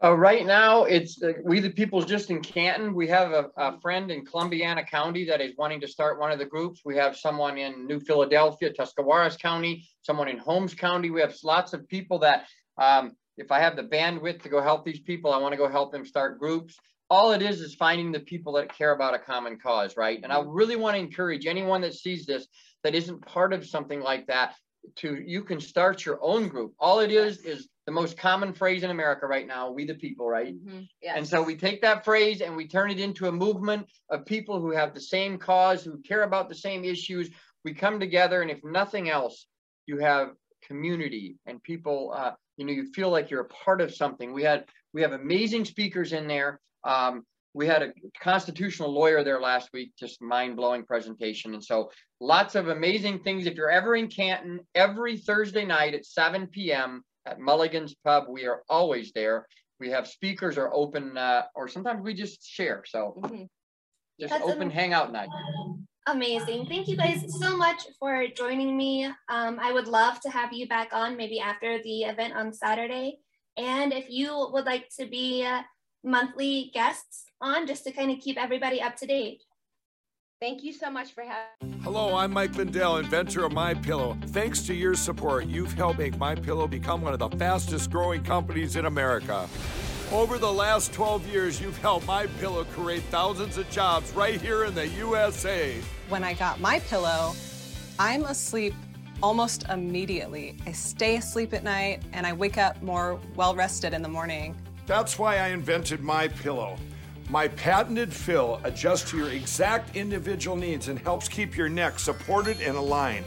Uh, 0.02 0.14
right 0.14 0.46
now, 0.46 0.84
it's 0.84 1.20
uh, 1.24 1.32
we 1.44 1.58
the 1.58 1.70
people's 1.70 2.04
just 2.04 2.30
in 2.30 2.40
Canton. 2.40 2.94
We 2.94 3.08
have 3.08 3.32
a, 3.32 3.50
a, 3.56 3.80
friend 3.80 4.12
in 4.12 4.24
Columbiana 4.24 4.86
County 4.86 5.24
that 5.24 5.40
is 5.40 5.54
wanting 5.58 5.80
to 5.80 5.88
start 5.88 6.20
one 6.20 6.30
of 6.30 6.38
the 6.38 6.44
groups. 6.44 6.82
We 6.84 6.96
have 6.96 7.16
someone 7.16 7.58
in 7.58 7.84
New 7.84 7.98
Philadelphia, 7.98 8.72
Tuscarawas 8.72 9.36
County, 9.36 9.88
someone 10.02 10.28
in 10.28 10.38
Holmes 10.38 10.72
County. 10.72 11.10
We 11.10 11.20
have 11.20 11.34
lots 11.42 11.72
of 11.72 11.88
people 11.88 12.20
that, 12.20 12.46
um, 12.80 13.16
if 13.36 13.50
I 13.50 13.58
have 13.58 13.74
the 13.74 13.82
bandwidth 13.82 14.42
to 14.42 14.48
go 14.48 14.62
help 14.62 14.84
these 14.84 15.00
people, 15.00 15.32
I 15.32 15.38
want 15.38 15.52
to 15.52 15.58
go 15.58 15.68
help 15.68 15.90
them 15.90 16.06
start 16.06 16.38
groups. 16.38 16.76
All 17.10 17.32
it 17.32 17.42
is 17.42 17.60
is 17.60 17.74
finding 17.74 18.12
the 18.12 18.20
people 18.20 18.52
that 18.52 18.72
care 18.72 18.92
about 18.92 19.14
a 19.14 19.18
common 19.18 19.58
cause, 19.58 19.96
right? 19.96 20.20
And 20.22 20.32
I 20.32 20.40
really 20.46 20.76
want 20.76 20.94
to 20.94 21.00
encourage 21.00 21.44
anyone 21.44 21.80
that 21.80 21.94
sees 21.94 22.24
this 22.24 22.46
that 22.84 22.94
isn't 22.94 23.26
part 23.26 23.52
of 23.52 23.66
something 23.66 24.00
like 24.00 24.28
that 24.28 24.54
to 24.96 25.22
you 25.24 25.42
can 25.42 25.60
start 25.60 26.04
your 26.04 26.18
own 26.22 26.48
group. 26.48 26.74
All 26.78 27.00
it 27.00 27.10
is 27.10 27.38
is 27.38 27.68
the 27.86 27.92
most 27.92 28.18
common 28.18 28.52
phrase 28.52 28.82
in 28.82 28.90
America 28.90 29.26
right 29.26 29.46
now, 29.46 29.70
we 29.70 29.86
the 29.86 29.94
people, 29.94 30.28
right? 30.28 30.54
Mm-hmm. 30.54 30.80
Yes. 31.02 31.14
And 31.16 31.26
so 31.26 31.42
we 31.42 31.56
take 31.56 31.80
that 31.82 32.04
phrase 32.04 32.42
and 32.42 32.54
we 32.54 32.68
turn 32.68 32.90
it 32.90 33.00
into 33.00 33.28
a 33.28 33.32
movement 33.32 33.86
of 34.10 34.26
people 34.26 34.60
who 34.60 34.72
have 34.72 34.92
the 34.92 35.00
same 35.00 35.38
cause, 35.38 35.82
who 35.82 35.98
care 36.02 36.24
about 36.24 36.48
the 36.48 36.54
same 36.54 36.84
issues. 36.84 37.30
We 37.64 37.74
come 37.74 37.98
together, 37.98 38.42
and 38.42 38.50
if 38.50 38.62
nothing 38.62 39.08
else, 39.08 39.46
you 39.86 39.98
have 39.98 40.32
community 40.66 41.36
and 41.46 41.62
people. 41.62 42.12
Uh, 42.14 42.32
you 42.56 42.66
know, 42.66 42.72
you 42.72 42.92
feel 42.92 43.10
like 43.10 43.30
you're 43.30 43.42
a 43.42 43.46
part 43.46 43.80
of 43.80 43.94
something. 43.94 44.32
We 44.32 44.42
had 44.42 44.66
we 44.92 45.02
have 45.02 45.12
amazing 45.12 45.64
speakers 45.64 46.12
in 46.12 46.28
there. 46.28 46.60
Um, 46.84 47.24
we 47.58 47.66
had 47.66 47.82
a 47.82 47.92
constitutional 48.22 48.92
lawyer 48.92 49.24
there 49.24 49.40
last 49.40 49.70
week, 49.72 49.90
just 49.98 50.22
mind 50.22 50.54
blowing 50.54 50.84
presentation. 50.84 51.54
And 51.54 51.64
so 51.64 51.90
lots 52.20 52.54
of 52.54 52.68
amazing 52.68 53.18
things. 53.18 53.46
If 53.46 53.54
you're 53.54 53.68
ever 53.68 53.96
in 53.96 54.06
Canton, 54.06 54.60
every 54.76 55.18
Thursday 55.18 55.64
night 55.64 55.92
at 55.92 56.06
7 56.06 56.46
p.m., 56.46 57.02
at 57.26 57.40
Mulligan's 57.40 57.96
Pub. 58.04 58.24
We 58.28 58.46
are 58.46 58.62
always 58.68 59.12
there. 59.12 59.46
We 59.80 59.90
have 59.90 60.06
speakers 60.06 60.56
or 60.56 60.72
open, 60.72 61.18
uh, 61.18 61.42
or 61.54 61.66
sometimes 61.68 62.02
we 62.02 62.14
just 62.14 62.46
share. 62.48 62.84
So 62.86 63.14
mm-hmm. 63.18 63.42
just 64.20 64.32
That's 64.32 64.44
open 64.44 64.70
hangout 64.70 65.12
night. 65.12 65.28
Amazing. 66.06 66.66
Thank 66.66 66.86
you 66.88 66.96
guys 66.96 67.24
so 67.38 67.56
much 67.56 67.82
for 67.98 68.26
joining 68.28 68.76
me. 68.76 69.04
Um, 69.28 69.58
I 69.60 69.72
would 69.72 69.88
love 69.88 70.20
to 70.20 70.30
have 70.30 70.52
you 70.52 70.68
back 70.68 70.90
on 70.92 71.16
maybe 71.16 71.38
after 71.38 71.82
the 71.82 72.04
event 72.04 72.34
on 72.34 72.52
Saturday. 72.52 73.18
And 73.58 73.92
if 73.92 74.06
you 74.08 74.48
would 74.52 74.64
like 74.64 74.88
to 75.00 75.06
be 75.06 75.44
uh, 75.44 75.62
monthly 76.04 76.70
guests 76.74 77.24
on 77.40 77.66
just 77.66 77.84
to 77.84 77.92
kind 77.92 78.10
of 78.10 78.18
keep 78.18 78.36
everybody 78.36 78.80
up 78.80 78.96
to 78.96 79.06
date. 79.06 79.42
Thank 80.40 80.62
you 80.62 80.72
so 80.72 80.90
much 80.90 81.12
for 81.12 81.24
having 81.24 81.80
Hello, 81.82 82.14
I'm 82.14 82.32
Mike 82.32 82.54
Lindell, 82.54 82.98
inventor 82.98 83.44
of 83.44 83.52
My 83.52 83.72
Pillow. 83.72 84.16
Thanks 84.26 84.62
to 84.62 84.74
your 84.74 84.94
support, 84.94 85.46
you've 85.46 85.72
helped 85.72 85.98
make 85.98 86.18
My 86.18 86.34
Pillow 86.34 86.68
become 86.68 87.02
one 87.02 87.12
of 87.12 87.18
the 87.18 87.30
fastest 87.30 87.90
growing 87.90 88.22
companies 88.22 88.76
in 88.76 88.86
America. 88.86 89.48
Over 90.12 90.38
the 90.38 90.52
last 90.52 90.92
12 90.92 91.26
years, 91.28 91.60
you've 91.60 91.78
helped 91.78 92.06
My 92.06 92.26
Pillow 92.40 92.64
create 92.64 93.02
thousands 93.04 93.58
of 93.58 93.68
jobs 93.70 94.12
right 94.12 94.40
here 94.40 94.64
in 94.64 94.74
the 94.74 94.86
USA. 94.88 95.74
When 96.08 96.22
I 96.22 96.34
got 96.34 96.60
my 96.60 96.78
pillow, 96.80 97.34
I'm 97.98 98.24
asleep 98.24 98.74
almost 99.22 99.68
immediately. 99.68 100.56
I 100.66 100.72
stay 100.72 101.16
asleep 101.16 101.52
at 101.54 101.64
night 101.64 102.02
and 102.12 102.26
I 102.26 102.32
wake 102.32 102.58
up 102.58 102.82
more 102.82 103.20
well 103.34 103.54
rested 103.54 103.92
in 103.92 104.02
the 104.02 104.08
morning. 104.08 104.56
That's 104.88 105.18
why 105.18 105.36
I 105.36 105.48
invented 105.48 106.00
My 106.00 106.28
Pillow. 106.28 106.78
My 107.28 107.48
patented 107.48 108.10
fill 108.10 108.58
adjusts 108.64 109.10
to 109.10 109.18
your 109.18 109.28
exact 109.28 109.94
individual 109.94 110.56
needs 110.56 110.88
and 110.88 110.98
helps 110.98 111.28
keep 111.28 111.58
your 111.58 111.68
neck 111.68 111.98
supported 111.98 112.62
and 112.62 112.74
aligned. 112.74 113.26